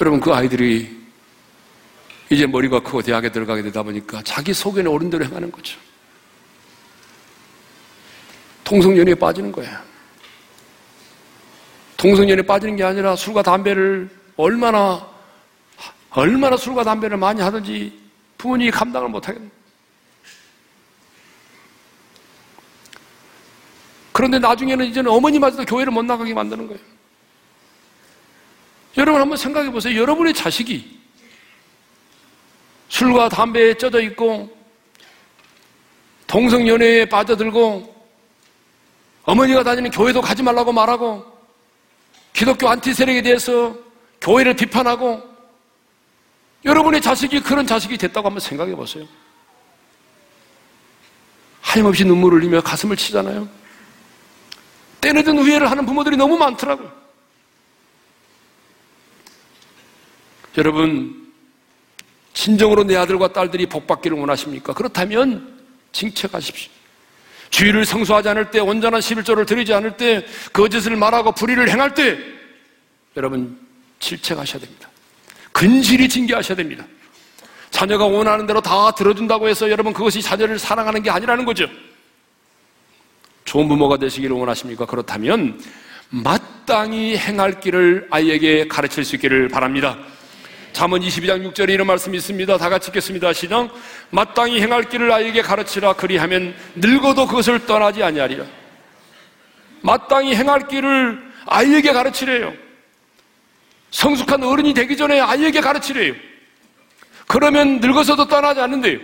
[0.00, 0.98] 여러분, 그 아이들이
[2.30, 5.78] 이제 머리가 크고 대학에 들어가게 되다 보니까 자기 속에는 옳은 대로 행하는 거죠.
[8.64, 9.76] 통성연애에 빠지는 거예요.
[11.96, 15.06] 통성연애에 빠지는 게 아니라 술과 담배를 얼마나,
[16.10, 18.00] 얼마나 술과 담배를 많이 하든지
[18.38, 19.50] 부모님이 감당을 못하겠네.
[24.12, 26.80] 그런데 나중에는 이제는 어머니마저도 교회를 못 나가게 만드는 거예요.
[28.96, 30.00] 여러분 한번 생각해 보세요.
[30.00, 30.98] 여러분의 자식이
[32.88, 34.54] 술과 담배에 쪄져 있고
[36.26, 38.00] 동성연애에 빠져들고
[39.24, 41.24] 어머니가 다니는 교회도 가지 말라고 말하고
[42.32, 43.76] 기독교 안티 세력에 대해서
[44.20, 45.22] 교회를 비판하고
[46.64, 49.06] 여러분의 자식이 그런 자식이 됐다고 한번 생각해 보세요.
[51.62, 53.59] 하염없이 눈물을 흘리며 가슴을 치잖아요.
[55.00, 56.90] 때늦은 후회를 하는 부모들이 너무 많더라고요.
[60.58, 61.32] 여러분,
[62.32, 64.72] 진정으로 내 아들과 딸들이 복받기를 원하십니까?
[64.72, 65.60] 그렇다면
[65.92, 66.70] 징책하십시오.
[67.50, 72.18] 주의를 성수하지 않을 때, 온전한 11조를 드리지 않을 때, 거짓을 말하고 불의를 행할 때,
[73.16, 73.58] 여러분,
[73.98, 74.88] 질책하셔야 됩니다.
[75.52, 76.84] 근실이 징계하셔야 됩니다.
[77.70, 81.68] 자녀가 원하는 대로 다 들어준다고 해서 여러분 그것이 자녀를 사랑하는 게 아니라는 거죠.
[83.44, 84.86] 좋은 부모가 되시기를 원하십니까?
[84.86, 85.60] 그렇다면
[86.10, 89.98] 마땅히 행할 길을 아이에게 가르칠 수 있기를 바랍니다.
[90.72, 92.56] 잠언 22장 6절에 이런 말씀이 있습니다.
[92.58, 93.32] 다 같이 읽겠습니다.
[93.32, 93.70] 시작.
[94.10, 95.94] 마땅히 행할 길을 아이에게 가르치라.
[95.94, 98.44] 그리하면 늙어도 그것을 떠나지 아니하리라.
[99.82, 102.52] 마땅히 행할 길을 아이에게 가르치래요.
[103.90, 106.14] 성숙한 어른이 되기 전에 아이에게 가르치래요.
[107.26, 108.98] 그러면 늙어서도 떠나지 않는데요.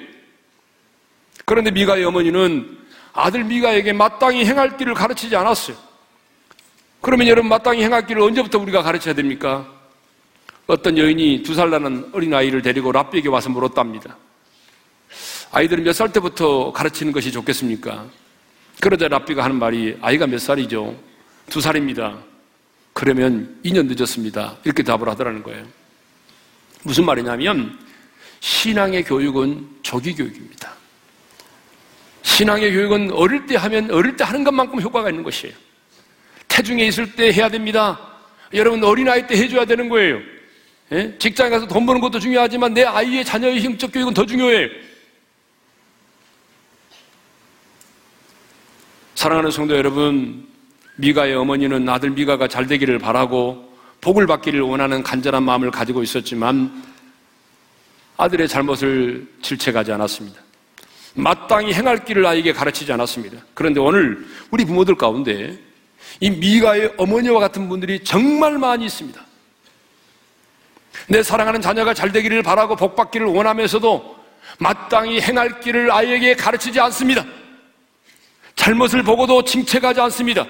[1.45, 2.79] 그런데 미가의 어머니는
[3.17, 5.77] 아들 미가에게 마땅히 행할 길을 가르치지 않았어요.
[7.01, 9.67] 그러면 여러분 마땅히 행할 길을 언제부터 우리가 가르쳐야 됩니까?
[10.67, 14.17] 어떤 여인이 두 살 나는 어린아이를 데리고 랍비에게 와서 물었답니다.
[15.53, 18.07] 아이들은 몇 살 때부터 가르치는 것이 좋겠습니까?
[18.81, 20.95] 그러자 랍비가 하는 말이 아이가 몇 살이죠?
[21.49, 22.19] 두 살입니다.
[22.93, 24.57] 그러면 2년 늦었습니다.
[24.65, 25.65] 이렇게 답을 하더라는 거예요.
[26.83, 27.79] 무슨 말이냐면
[28.41, 30.76] 신앙의 교육은 조기 교육입니다.
[32.37, 35.55] 신앙의 교육은 어릴 때 하면 어릴 때 하는 것만큼 효과가 있는 것이에요.
[36.49, 37.99] 태중에 있을 때 해야 됩니다.
[38.53, 40.21] 여러분 어린아이 때 해줘야 되는 거예요.
[40.93, 41.17] 예?
[41.19, 44.69] 직장에 가서 돈 버는 것도 중요하지만 내 아이의 자녀의 형적 교육은 더 중요해요.
[49.15, 50.47] 사랑하는 성도 여러분,
[50.97, 53.67] 미가의 어머니는 아들 미가가 잘 되기를 바라고
[54.03, 56.85] 복을 받기를 원하는 간절한 마음을 가지고 있었지만
[58.19, 60.46] 아들의 잘못을 질책하지 않았습니다.
[61.17, 63.39] 마땅히 행할 길을 아이에게 가르치지 않았습니다.
[63.55, 65.59] 그런데 오늘 우리 부모들 가운데
[66.21, 69.21] 이 미가의 어머니와 같은 분들이 정말 많이 있습니다.
[71.09, 74.17] 내 사랑하는 자녀가 잘 되기를 바라고 복 받기를 원하면서도
[74.59, 77.25] 마땅히 행할 길을 아이에게 가르치지 않습니다.
[78.55, 80.47] 잘못을 보고도 칭책하지 않습니다.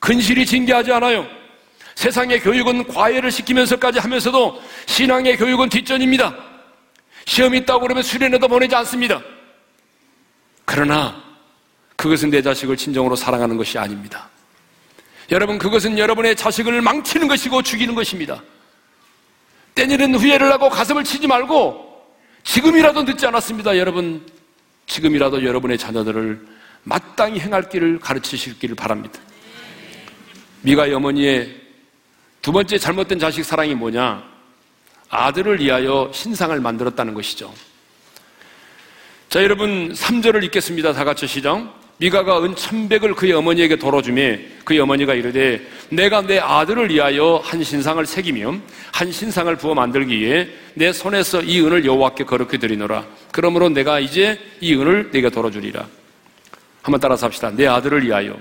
[0.00, 1.26] 근실이 징계하지 않아요.
[1.94, 6.34] 세상의 교육은 과외를 시키면서까지 하면서도 신앙의 교육은 뒷전입니다.
[7.26, 9.20] 시험이 있다고 그러면 수련회도 보내지 않습니다.
[10.70, 11.20] 그러나
[11.96, 14.28] 그것은 내 자식을 진정으로 사랑하는 것이 아닙니다.
[15.32, 18.40] 여러분, 그것은 여러분의 자식을 망치는 것이고 죽이는 것입니다.
[19.74, 22.06] 때리는 후회를 하고 가슴을 치지 말고
[22.44, 23.76] 지금이라도 늦지 않았습니다.
[23.78, 24.24] 여러분,
[24.86, 26.46] 지금이라도 여러분의 자녀들을
[26.84, 29.18] 마땅히 행할 길을 가르치실 기를 바랍니다.
[30.62, 31.60] 미가의 어머니의
[32.42, 34.22] 두 번째 잘못된 자식 사랑이 뭐냐?
[35.08, 37.52] 아들을 위하여 신상을 만들었다는 것이죠.
[39.30, 40.92] 자, 여러분, 3절을 읽겠습니다.
[40.92, 41.78] 다 같이 시작.
[41.98, 48.04] 미가가 은 천백을 그의 어머니에게 돌아주매 그의 어머니가 이르되 내가 내 아들을 위하여 한 신상을
[48.04, 48.56] 새기며
[48.90, 53.06] 한 신상을 부어 만들기 위해 내 손에서 이 은을 여호와께 거룩히 드리노라.
[53.30, 55.86] 그러므로 내가 이제 이 은을 내게 돌아주리라.
[56.82, 57.52] 한번 따라서 합시다.
[57.54, 58.36] 내 아들을 위하여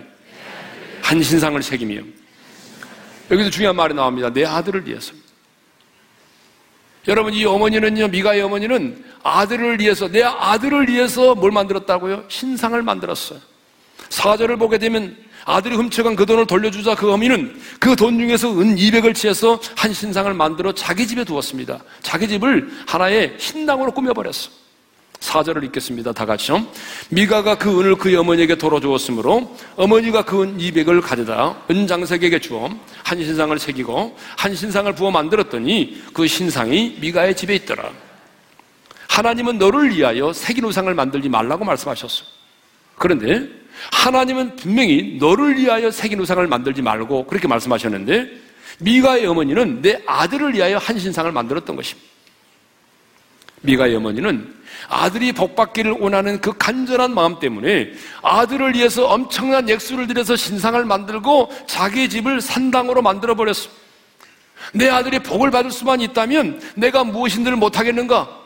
[1.04, 2.02] 한 신상을 새기며
[3.30, 4.34] 여기서 중요한 말이 나옵니다.
[4.34, 5.14] 내 아들을 위해서.
[7.10, 12.26] 여러분 이 어머니는요 미가의 어머니는 아들을 위해서 내 아들을 위해서 뭘 만들었다고요?
[12.28, 13.40] 신상을 만들었어요.
[14.10, 19.16] 사절을 보게 되면 아들이 훔쳐간 그 돈을 돌려주자 그 어미는 그 돈 중에서 은 200을
[19.16, 21.80] 취해서 한 신상을 만들어 자기 집에 두었습니다.
[22.04, 24.52] 자기 집을 하나의 신당으로 꾸며버렸어.
[25.20, 26.14] 사절을 읽겠습니다.
[26.14, 26.66] 다 같이요.
[27.10, 32.70] 미가가 그 은을 그의 어머니에게 돌아 주었으므로 어머니가 그 은 200을 가져다 은장색에게 주어
[33.04, 37.92] 한 신상을 새기고 한 신상을 부어 만들었더니 그 신상이 미가의 집에 있더라.
[39.10, 42.24] 하나님은 너를 위하여 새긴 우상을 만들지 말라고 말씀하셨어.
[42.98, 43.48] 그런데
[43.92, 48.30] 하나님은 분명히 너를 위하여 새긴 우상을 만들지 말고 그렇게 말씀하셨는데
[48.80, 52.08] 미가의 어머니는 내 아들을 위하여 한 신상을 만들었던 것입니다.
[53.62, 54.56] 미가의 어머니는
[54.88, 57.92] 아들이 복받기를 원하는 그 간절한 마음 때문에
[58.22, 63.70] 아들을 위해서 엄청난 액수를 들여서 신상을 만들고 자기 집을 산당으로 만들어 버렸어.
[64.74, 68.38] 내 아들이 복을 받을 수만 있다면 내가 무엇인들을 못하겠는가?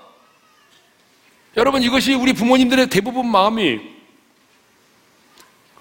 [1.58, 3.80] 여러분 이것이 우리 부모님들의 대부분 마음이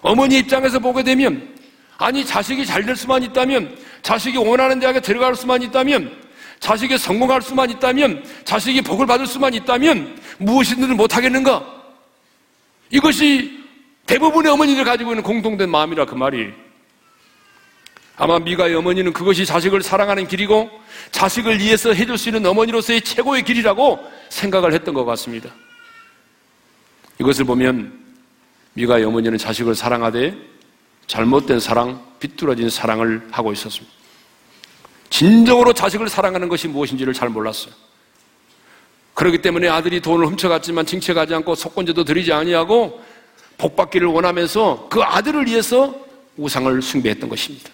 [0.03, 1.57] 어머니 입장에서 보게 되면
[1.97, 6.21] 아니 자식이 잘 될 수만 있다면 자식이 원하는 대학에 들어갈 수만 있다면
[6.63, 11.83] 자식이 성공할 수만 있다면 자식이 복을 받을 수만 있다면 무엇이든 못하겠는가?
[12.89, 13.61] 이것이
[14.07, 16.53] 대부분의 어머니들 가지고 있는 공통된 마음이라 그 말이
[18.17, 20.71] 아마 미가의 어머니는 그것이 자식을 사랑하는 길이고
[21.11, 23.99] 자식을 위해서 해줄 수 있는 어머니로서의 최고의 길이라고
[24.29, 25.51] 생각을 했던 것 같습니다.
[27.19, 27.93] 이것을 보면
[28.75, 30.37] 미가의 어머니는 자식을 사랑하되
[31.09, 34.02] 잘못된 사랑, 비뚤어진 사랑을 하고 있었습니다.
[35.13, 37.75] 진정으로 자식을 사랑하는 것이 무엇인지를 잘 몰랐어요.
[39.13, 42.99] 그렇기 때문에 아들이 돈을 훔쳐갔지만 징책하지 않고 속건제도 드리지 아니하고
[43.59, 45.95] 복받기를 원하면서 그 아들을 위해서
[46.39, 47.71] 우상을 숭배했던 것입니다.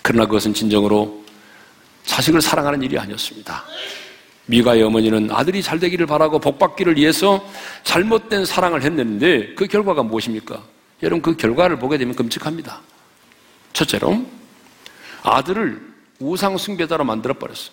[0.00, 1.22] 그러나 그것은 진정으로
[2.04, 3.62] 자식을 사랑하는 일이 아니었습니다.
[4.46, 7.46] 미가의 어머니는 아들이 잘 되기를 바라고 복받기를 위해서
[7.84, 10.62] 잘못된 사랑을 했는데 그 결과가 무엇입니까?
[11.02, 12.80] 여러분 그 결과를 보게 되면 끔찍합니다.
[13.74, 14.24] 첫째로
[15.26, 15.80] 아들을
[16.20, 17.72] 우상 숭배자로 만들어 버렸어.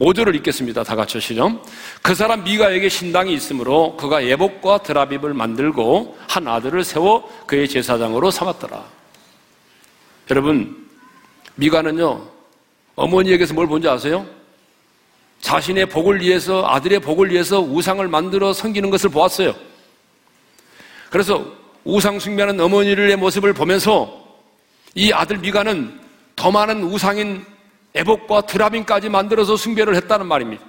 [0.00, 0.84] 5절을 읽겠습니다.
[0.84, 1.60] 다 같이 시죠.
[2.02, 8.84] 그 사람 미가에게 신당이 있으므로 그가 예복과 드라빕을 만들고 한 아들을 세워 그의 제사장으로 삼았더라.
[10.30, 10.88] 여러분
[11.56, 12.28] 미가는요
[12.94, 14.26] 어머니에게서 뭘 본지 아세요?
[15.40, 19.54] 자신의 복을 위해서 아들의 복을 위해서 우상을 만들어 섬기는 것을 보았어요.
[21.10, 21.44] 그래서
[21.84, 24.27] 우상 숭배하는 어머니의 모습을 보면서
[24.94, 26.00] 이 아들 미가는
[26.36, 27.44] 더 많은 우상인
[27.94, 30.64] 애복과 드라빈까지 만들어서 숭배를 했다는 말입니다.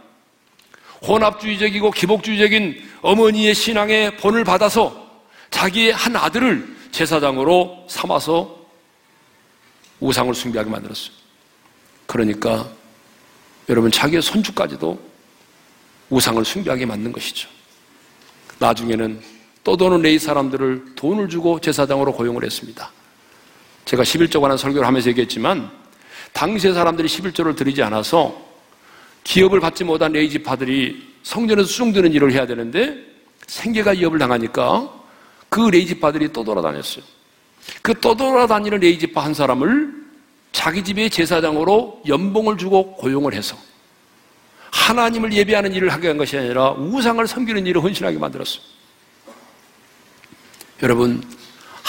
[1.01, 5.09] 혼합주의적이고 기복주의적인 어머니의 신앙의 본을 받아서
[5.49, 8.59] 자기의 한 아들을 제사장으로 삼아서
[9.99, 11.13] 우상을 숭배하게 만들었어요.
[12.05, 12.67] 그러니까
[13.69, 14.99] 여러분 자기의 손주까지도
[16.09, 17.47] 우상을 숭배하게 만든 것이죠.
[18.57, 19.21] 나중에는
[19.63, 22.91] 떠도는 레위 사람들을 돈을 주고 제사장으로 고용을 했습니다.
[23.89, 25.67] 제가 11조 관한 설교를 하면서 얘기했지만
[26.33, 28.39] 당시의 사람들이 11조를 드리지 않아서
[29.23, 32.95] 기업을 받지 못한 레위 지파들이 성전에서 수종드는 일을 해야 되는데
[33.47, 34.93] 생계가 위협을 당하니까
[35.49, 37.03] 그 레위 지파들이 떠돌아다녔어요.
[37.81, 39.91] 그 떠돌아다니는 레위 지파 한 사람을
[40.51, 43.57] 자기 집의 제사장으로 연봉을 주고 고용을 해서
[44.69, 48.61] 하나님을 예배하는 일을 하게 한 것이 아니라 우상을 섬기는 일을 헌신하게 만들었어요.
[50.83, 51.23] 여러분,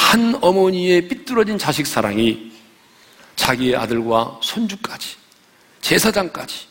[0.01, 2.51] 한 어머니의 삐뚤어진 자식 사랑이
[3.37, 5.17] 자기의 아들과 손주까지,
[5.83, 6.67] 제사장까지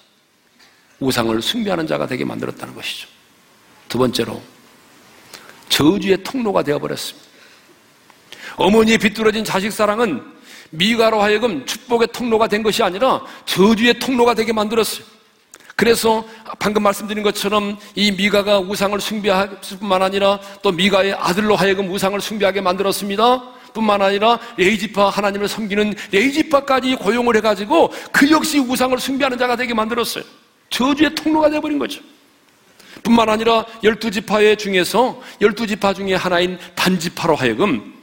[0.99, 3.07] 우상을 숭배하는 자가 되게 만들었다는 것이죠.
[3.87, 4.41] 두 번째로,
[5.69, 7.29] 저주의 통로가 되어버렸습니다.
[8.57, 10.21] 어머니의 비뚤어진 자식 사랑은
[10.71, 15.05] 미가로 하여금 축복의 통로가 된 것이 아니라 저주의 통로가 되게 만들었어요.
[15.79, 16.25] 그래서
[16.59, 22.59] 방금 말씀드린 것처럼 이 미가가 우상을 숭배할 뿐만 아니라 또 미가의 아들로 하여금 우상을 숭배하게
[22.59, 23.43] 만들었습니다.
[23.73, 30.25] 뿐만 아니라 레이지파 하나님을 섬기는 레이지파까지 고용을 해가지고 그 역시 우상을 숭배하는 자가 되게 만들었어요.
[30.69, 32.01] 저주의 통로가 되어버린 거죠.
[33.01, 37.93] 뿐만 아니라 열두 지파의 중에서 열두 지파 중에 하나인 단지파로 하여금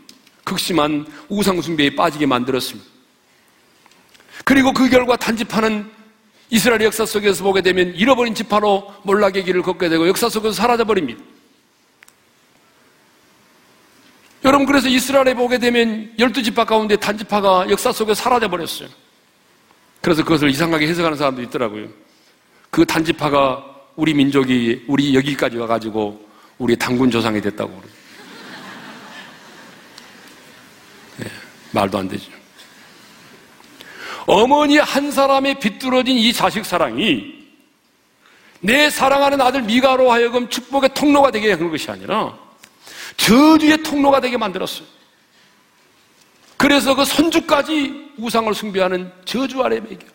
[0.45, 2.89] 극심한 우상숭배에 빠지게 만들었습니다.
[4.47, 5.96] 그리고 그 결과 단지파는
[6.51, 11.23] 이스라엘 역사 속에서 보게 되면 잃어버린 지파로 몰락의 길을 걷게 되고 역사 속에서 사라져버립니다.
[14.45, 18.89] 여러분 그래서 이스라엘에 보게 되면 열두 지파 가운데 단지파가 역사 속에 사라져버렸어요.
[20.01, 21.89] 그래서 그것을 이상하게 해석하는 사람도 있더라고요.
[22.71, 23.65] 그 단지파가
[23.97, 26.29] 우리 민족이 우리 여기까지 와가지고
[26.59, 27.83] 우리 당군 조상이 됐다고.
[31.17, 31.27] 네,
[31.73, 32.31] 말도 안 되죠.
[34.27, 37.37] 어머니 한 사람의 비뚤어진 이 자식 사랑이
[38.61, 42.37] 내 사랑하는 아들 미가로 하여금 축복의 통로가 되게 하는 것이 아니라
[43.17, 44.87] 저주의 통로가 되게 만들었어요.
[46.57, 50.07] 그래서 그 선주까지 우상을 숭배하는 저주 아래 매겨.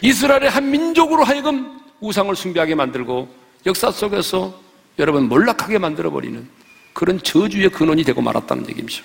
[0.00, 3.28] 이스라엘의 한 민족으로 하여금 우상을 숭배하게 만들고
[3.66, 4.58] 역사 속에서
[4.98, 6.48] 여러분 몰락하게 만들어버리는
[6.92, 9.02] 그런 저주의 근원이 되고 말았다는 얘기입니다.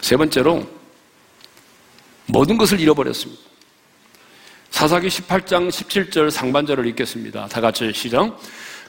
[0.00, 0.66] 세 번째로
[2.30, 3.42] 모든 것을 잃어버렸습니다.
[4.70, 7.48] 사사기 18장 17절 상반절을 읽겠습니다.
[7.48, 8.38] 다 같이 시작.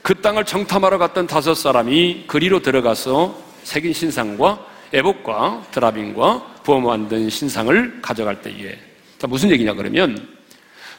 [0.01, 8.01] 그 땅을 정탐하러 갔던 다섯 사람이 그리로 들어가서 새긴 신상과 애복과 드라빈과 부어 만든 신상을
[8.01, 8.77] 가져갈 때에
[9.17, 10.27] 자, 무슨 얘기냐 그러면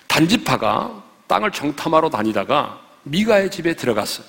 [0.08, 4.26] 단지파가 땅을 정탐하러 다니다가 미가의 집에 들어갔어요.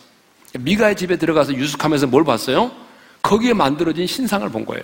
[0.60, 2.72] 미가의 집에 들어가서 유숙하면서 뭘 봤어요?
[3.22, 4.84] 거기에 만들어진 신상을 본 거예요.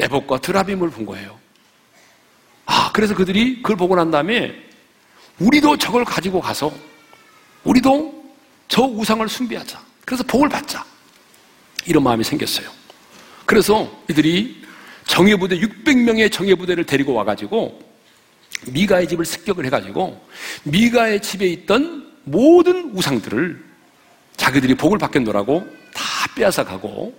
[0.00, 1.38] 애복과 드라빔을 본 거예요.
[2.68, 4.54] 아, 그래서 그들이 그걸 보고 난 다음에
[5.38, 6.70] 우리도 저걸 가지고 가서
[7.64, 8.14] 우리도
[8.68, 9.80] 저 우상을 숭배하자.
[10.04, 10.84] 그래서 복을 받자.
[11.86, 12.70] 이런 마음이 생겼어요.
[13.46, 14.62] 그래서 이들이
[15.06, 17.80] 정예부대 600명의 정예부대를 데리고 와가지고
[18.66, 20.22] 미가의 집을 습격을 해가지고
[20.64, 23.64] 미가의 집에 있던 모든 우상들을
[24.36, 26.04] 자기들이 복을 받겠노라고 다
[26.34, 27.18] 빼앗아 가고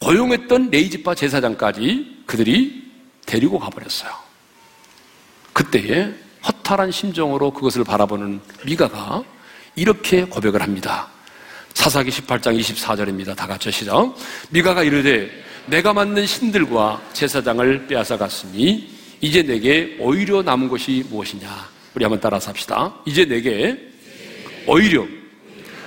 [0.00, 2.90] 고용했던 레이지파 제사장까지 그들이
[3.24, 4.27] 데리고 가버렸어요.
[5.58, 6.14] 그때에
[6.46, 9.24] 허탈한 심정으로 그것을 바라보는 미가가
[9.74, 11.08] 이렇게 고백을 합니다.
[11.74, 13.34] 사사기 18장 24절입니다.
[13.34, 14.14] 다 같이 시작.
[14.50, 15.28] 미가가 이르되
[15.66, 18.88] 내가 만든 신들과 제사장을 빼앗아 갔으니
[19.20, 21.48] 이제 내게 오히려 남은 것이 무엇이냐?
[21.94, 22.94] 우리 한번 따라서 합시다.
[23.04, 23.76] 이제 내게
[24.64, 25.04] 오히려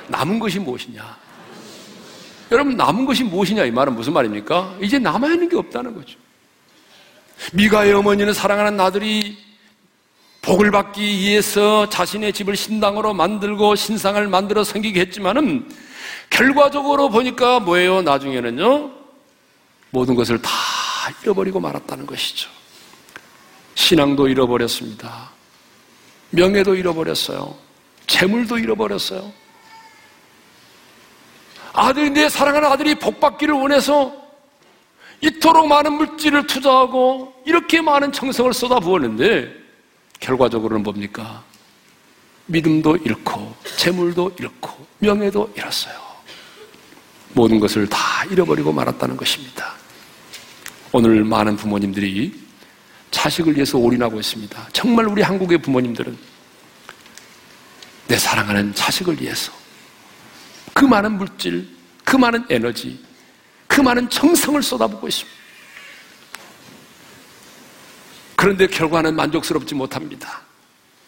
[0.09, 1.17] 남은 것이 무엇이냐?
[2.51, 4.79] 여러분 남은 것이 무엇이냐 이 말은 무슨 말입니까?
[4.81, 6.19] 이제 남아 있는 게 없다는 거죠.
[7.53, 9.50] 미가의 어머니는 사랑하는 아들이
[10.41, 15.69] 복을 받기 위해서 자신의 집을 신당으로 만들고 신상을 만들어 생기게 했지만은
[16.29, 18.01] 결과적으로 보니까 뭐예요?
[18.01, 18.91] 나중에는요
[19.91, 20.49] 모든 것을 다
[21.21, 22.49] 잃어버리고 말았다는 것이죠.
[23.75, 25.29] 신앙도 잃어버렸습니다.
[26.31, 27.55] 명예도 잃어버렸어요.
[28.07, 29.31] 재물도 잃어버렸어요.
[31.73, 34.13] 아들이 내 사랑하는 아들이 복 받기를 원해서
[35.21, 39.60] 이토록 많은 물질을 투자하고 이렇게 많은 정성을 쏟아부었는데
[40.21, 41.43] 결과적으로는 뭡니까?
[42.45, 45.99] 믿음도 잃고 재물도 잃고 명예도 잃었어요.
[47.33, 49.73] 모든 것을 다 잃어버리고 말았다는 것입니다.
[50.91, 52.39] 오늘 많은 부모님들이
[53.09, 54.69] 자식을 위해서 올인하고 있습니다.
[54.73, 56.17] 정말 우리 한국의 부모님들은
[58.07, 59.51] 내 사랑하는 자식을 위해서
[60.73, 61.67] 그 많은 물질,
[62.03, 63.03] 그 많은 에너지,
[63.67, 65.40] 그 많은 정성을 쏟아붓고 있습니다.
[68.41, 70.41] 그런데 결과는 만족스럽지 못합니다.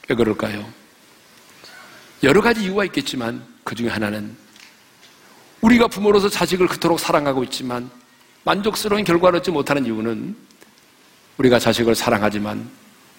[0.08, 0.72] 왜 그럴까요?
[2.22, 4.38] 여러 가지 이유가 있겠지만 그 중에 하나는
[5.62, 7.90] 우리가 부모로서 자식을 그토록 사랑하고 있지만
[8.44, 10.36] 만족스러운 결과를 얻지 못하는 이유는
[11.40, 12.70] 우리가 자식을 사랑하지만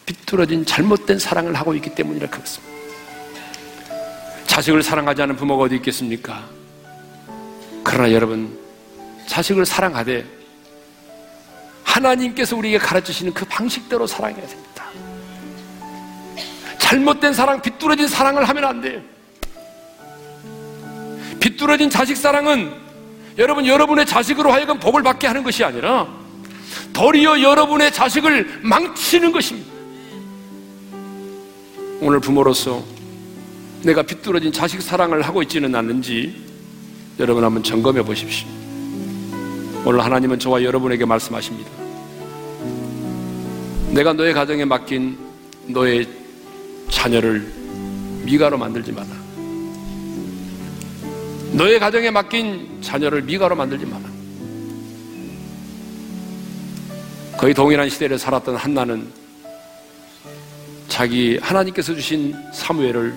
[0.06, 2.72] 비뚤어진 잘못된 사랑을 하고 있기 때문이라 그렇습니다.
[4.46, 6.48] 자식을 사랑하지 않은 부모가 어디 있겠습니까?
[7.82, 8.56] 그러나 여러분,
[9.26, 10.43] 자식을 사랑하되
[11.94, 14.84] 하나님께서 우리에게 가르치시는 그 방식대로 사랑해야 됩니다.
[16.78, 19.00] 잘못된 사랑, 비뚤어진 사랑을 하면 안 돼요.
[21.38, 22.72] 비뚤어진 자식 사랑은
[23.38, 26.08] 여러분, 여러분의 자식으로 하여금 복을 받게 하는 것이 아니라
[26.92, 29.72] 도리어 여러분의 자식을 망치는 것입니다.
[32.00, 32.82] 오늘 부모로서
[33.82, 36.42] 내가 비뚤어진 자식 사랑을 하고 있지는 않는지
[37.20, 38.48] 여러분 한번 점검해 보십시오.
[39.84, 41.83] 오늘 하나님은 저와 여러분에게 말씀하십니다.
[43.94, 45.16] 내가 너의 가정에 맡긴
[45.68, 46.08] 너의
[46.90, 47.40] 자녀를
[48.24, 49.06] 미가로 만들지 마라.
[51.52, 54.02] 너의 가정에 맡긴 자녀를 미가로 만들지 마라.
[57.38, 59.06] 거의 동일한 시대를 살았던 한나는
[60.88, 63.14] 자기 하나님께서 주신 사무엘을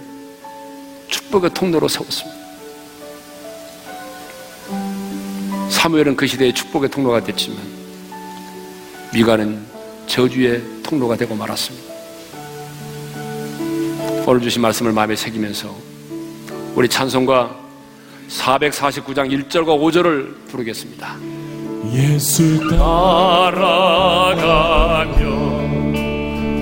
[1.07, 2.37] 축복의 통로로 세웠습니다.
[5.71, 7.57] 사무엘은 그 시대의 축복의 통로가 됐지만
[9.11, 9.76] 미가는
[10.07, 11.93] 저주의 통로가 되고 말았습니다.
[14.25, 15.73] 오늘 주신 말씀을 마음에 새기면서
[16.75, 17.55] 우리 찬송가
[18.29, 21.15] 449장 1절과 5절을 부르겠습니다.
[21.93, 23.67] 예수 따라가며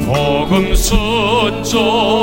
[0.06, 2.16] 복음 순종하며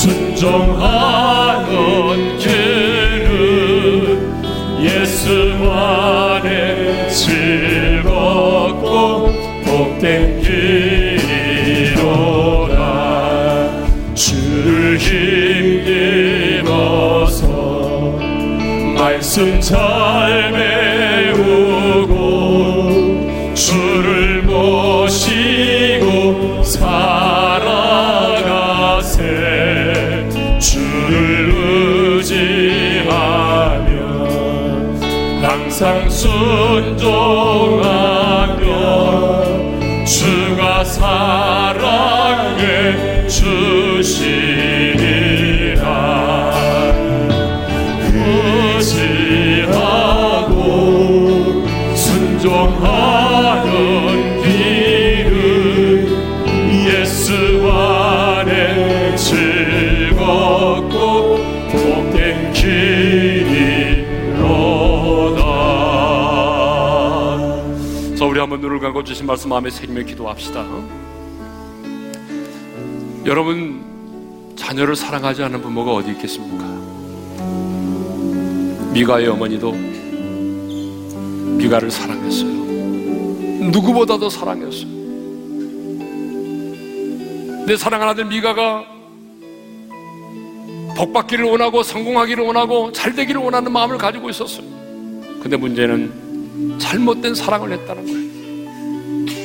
[0.00, 0.34] 말씀
[36.26, 37.49] 항상
[68.70, 70.64] 눈을 감고 주신 말씀 마음에 새기며 기도합시다
[73.26, 76.64] 여러분 자녀를 사랑하지 않는 부모가 어디 있겠습니까?
[78.92, 79.72] 미가의 어머니도
[81.58, 82.50] 미가를 사랑했어요.
[83.72, 85.00] 누구보다도 사랑했어요.
[87.66, 88.84] 내 사랑하는 아들 미가가
[90.96, 94.64] 복받기를 원하고 성공하기를 원하고 잘 되기를 원하는 마음을 가지고 있었어요.
[95.42, 98.29] 근데 문제는 잘못된 사랑을 했다는 거예요.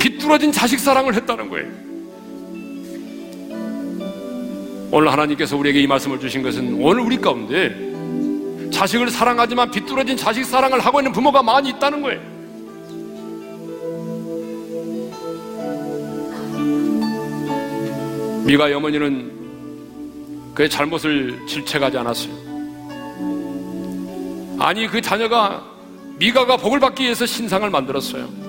[0.06, 1.68] 비뚤어진 자식 사랑을 했다는 거예요.
[4.92, 10.80] 오늘 하나님께서 우리에게 이 말씀을 주신 것은 오늘 우리 가운데 자식을 사랑하지만 비뚤어진 자식 사랑을
[10.80, 12.22] 하고 있는 부모가 많이 있다는 거예요.
[18.46, 22.46] 미가 어머니는 그의 잘못을 질책하지 않았어요.
[24.60, 25.66] 아니 그 자녀가
[26.20, 28.45] 미가가 복을 받기 위해서 신상을 만들었어요.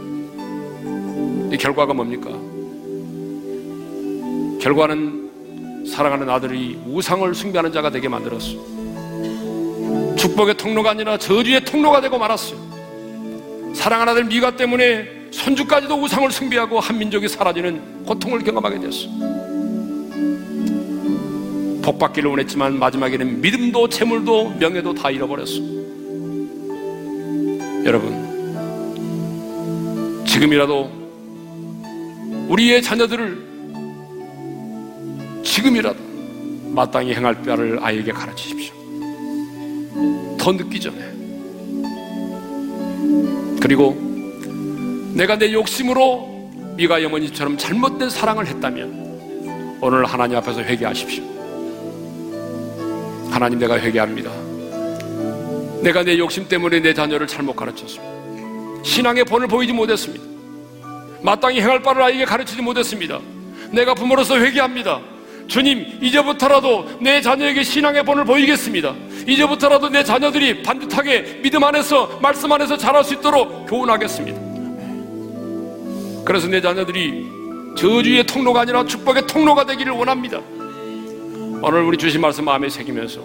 [1.53, 2.31] 이 결과가 뭡니까?
[4.61, 8.77] 결과는 사랑하는 아들이 우상을 숭배하는 자가 되게 만들었어요.
[10.17, 12.59] 축복의 통로가 아니라 저주의 통로가 되고 말았어요.
[13.75, 19.37] 사랑하는 아들 미가 때문에 손주까지도 우상을 숭배하고 한 민족이 사라지는 고통을 경험하게 되었어요.
[21.83, 25.61] 복 받기를 원했지만 마지막에는 믿음도 재물도 명예도 다 잃어버렸어.
[27.85, 28.27] 여러분,
[30.27, 31.06] 지금이라도
[32.49, 33.47] 우리의 자녀들을
[35.43, 35.99] 지금이라도
[36.73, 38.75] 마땅히 행할 바를 아이에게 가르치십시오.
[40.39, 40.97] 더 늦기 전에.
[43.61, 43.97] 그리고
[45.15, 51.25] 내가 내 욕심으로 미가 어머니처럼 잘못된 사랑을 했다면 오늘 하나님 앞에서 회개하십시오.
[53.31, 54.31] 하나님 내가 회개합니다.
[55.83, 58.83] 내가 내 욕심 때문에 내 자녀를 잘못 가르쳤습니다.
[58.83, 60.36] 신앙의 본을 보이지 못했습니다.
[61.27, 63.19] 마땅히 행할 바를 아이에게 가르치지 못했습니다.
[63.73, 65.01] 내가 부모로서 회개합니다.
[65.49, 68.95] 주님, 이제부터라도 내 자녀에게 신앙의 본을 보이겠습니다.
[69.27, 74.41] 이제부터라도 내 자녀들이 반듯하게 믿음 안에서, 말씀 안에서 자랄 수 있도록 교훈하겠습니다.
[76.25, 77.27] 그래서 내 자녀들이
[77.77, 80.41] 저주의 통로가 아니라 축복의 통로가 되기를 원합니다.
[81.61, 83.21] 오늘 우리 주신 말씀 마음에 새기면서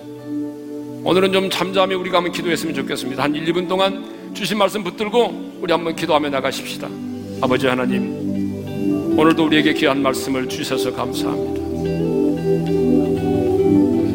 [1.03, 3.21] 오늘은 좀 잠잠히 우리가 한번 기도했으면 좋겠습니다.
[3.21, 7.10] 한 1, 2분 동안 주신 말씀 붙들고 우리 한번 기도하며 나가십시다.
[7.41, 11.59] 아버지 하나님, 오늘도 우리에게 귀한 말씀을 주셔서 감사합니다.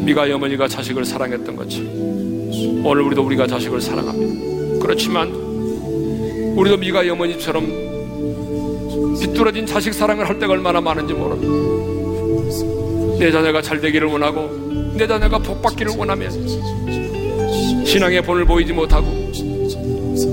[0.04, 4.78] 미가의 어머니가 자식을 사랑했던 것처럼 오늘 우리도 우리가 자식을 사랑합니다.
[4.80, 5.28] 그렇지만
[6.56, 7.66] 우리도 미가의 어머니처럼
[9.20, 11.52] 비뚤어진 자식 사랑을 할 때가 얼마나 많은지 모릅니다.
[13.18, 14.48] 내 자녀가 잘 되기를 원하고
[14.96, 16.30] 내 자녀가 복 받기를 원하면
[17.84, 19.06] 신앙의 본을 보이지 못하고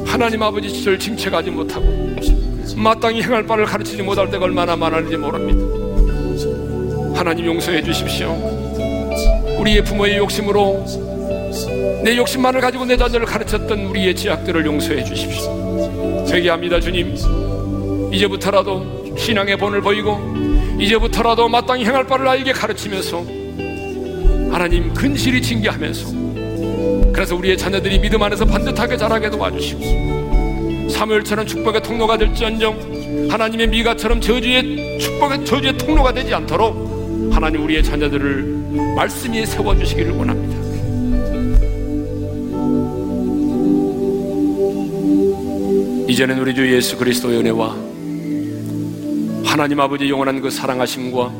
[0.06, 2.14] 하나님 아버지 시절 징책하지 못하고
[2.76, 5.60] 마땅히 행할 바를 가르치지 못할 때가 얼마나 많은지 모릅니다.
[7.18, 8.32] 하나님 용서해 주십시오.
[9.60, 10.86] 우리의 부모의 욕심으로
[12.04, 16.26] 내 욕심만을 가지고 내 자녀를 가르쳤던 우리의 지약들을 용서해 주십시오.
[16.30, 17.16] 회개합니다, 주님.
[18.12, 20.20] 이제부터라도 신앙의 본을 보이고
[20.80, 23.24] 이제부터라도 마땅히 행할 바를 아이에게 가르치면서
[24.52, 26.24] 하나님 근실이 징계하면서
[27.14, 30.23] 그래서 우리의 자녀들이 믿음 안에서 반듯하게 자라게 도와주시고
[30.94, 38.94] 사무엘처럼 축복의 통로가 될지언정 하나님의 미가처럼 저주의 축복의 저주의 통로가 되지 않도록 하나님 우리의 자녀들을
[38.96, 40.64] 말씀 위에 세워 주시기를 원합니다.
[46.08, 47.76] 이제는 우리 주 예수 그리스도의 은혜와
[49.46, 51.32] 하나님 아버지 영원한 그 사랑하심과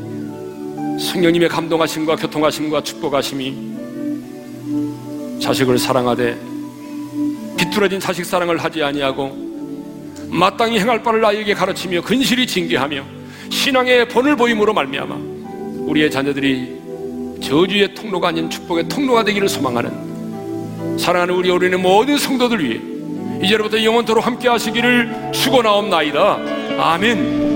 [0.98, 3.54] 성령님의 감동하심과 교통하심과 축복하심이
[5.40, 6.53] 자식을 사랑하되
[7.74, 9.36] 비뚤어진 자식 사랑을 하지 아니하고
[10.28, 13.04] 마땅히 행할 바를 아이에게 가르치며 근실히 징계하며
[13.50, 15.16] 신앙의 본을 보임으로 말미암아
[15.86, 16.80] 우리의 자녀들이
[17.42, 22.80] 저주의 통로가 아닌 축복의 통로가 되기를 소망하는 사랑하는 우리 어린의 모든 성도들 위해
[23.44, 26.38] 이제로부터 영원토록 함께 하시기를 축원하옵나이다.
[26.78, 27.53] 아멘.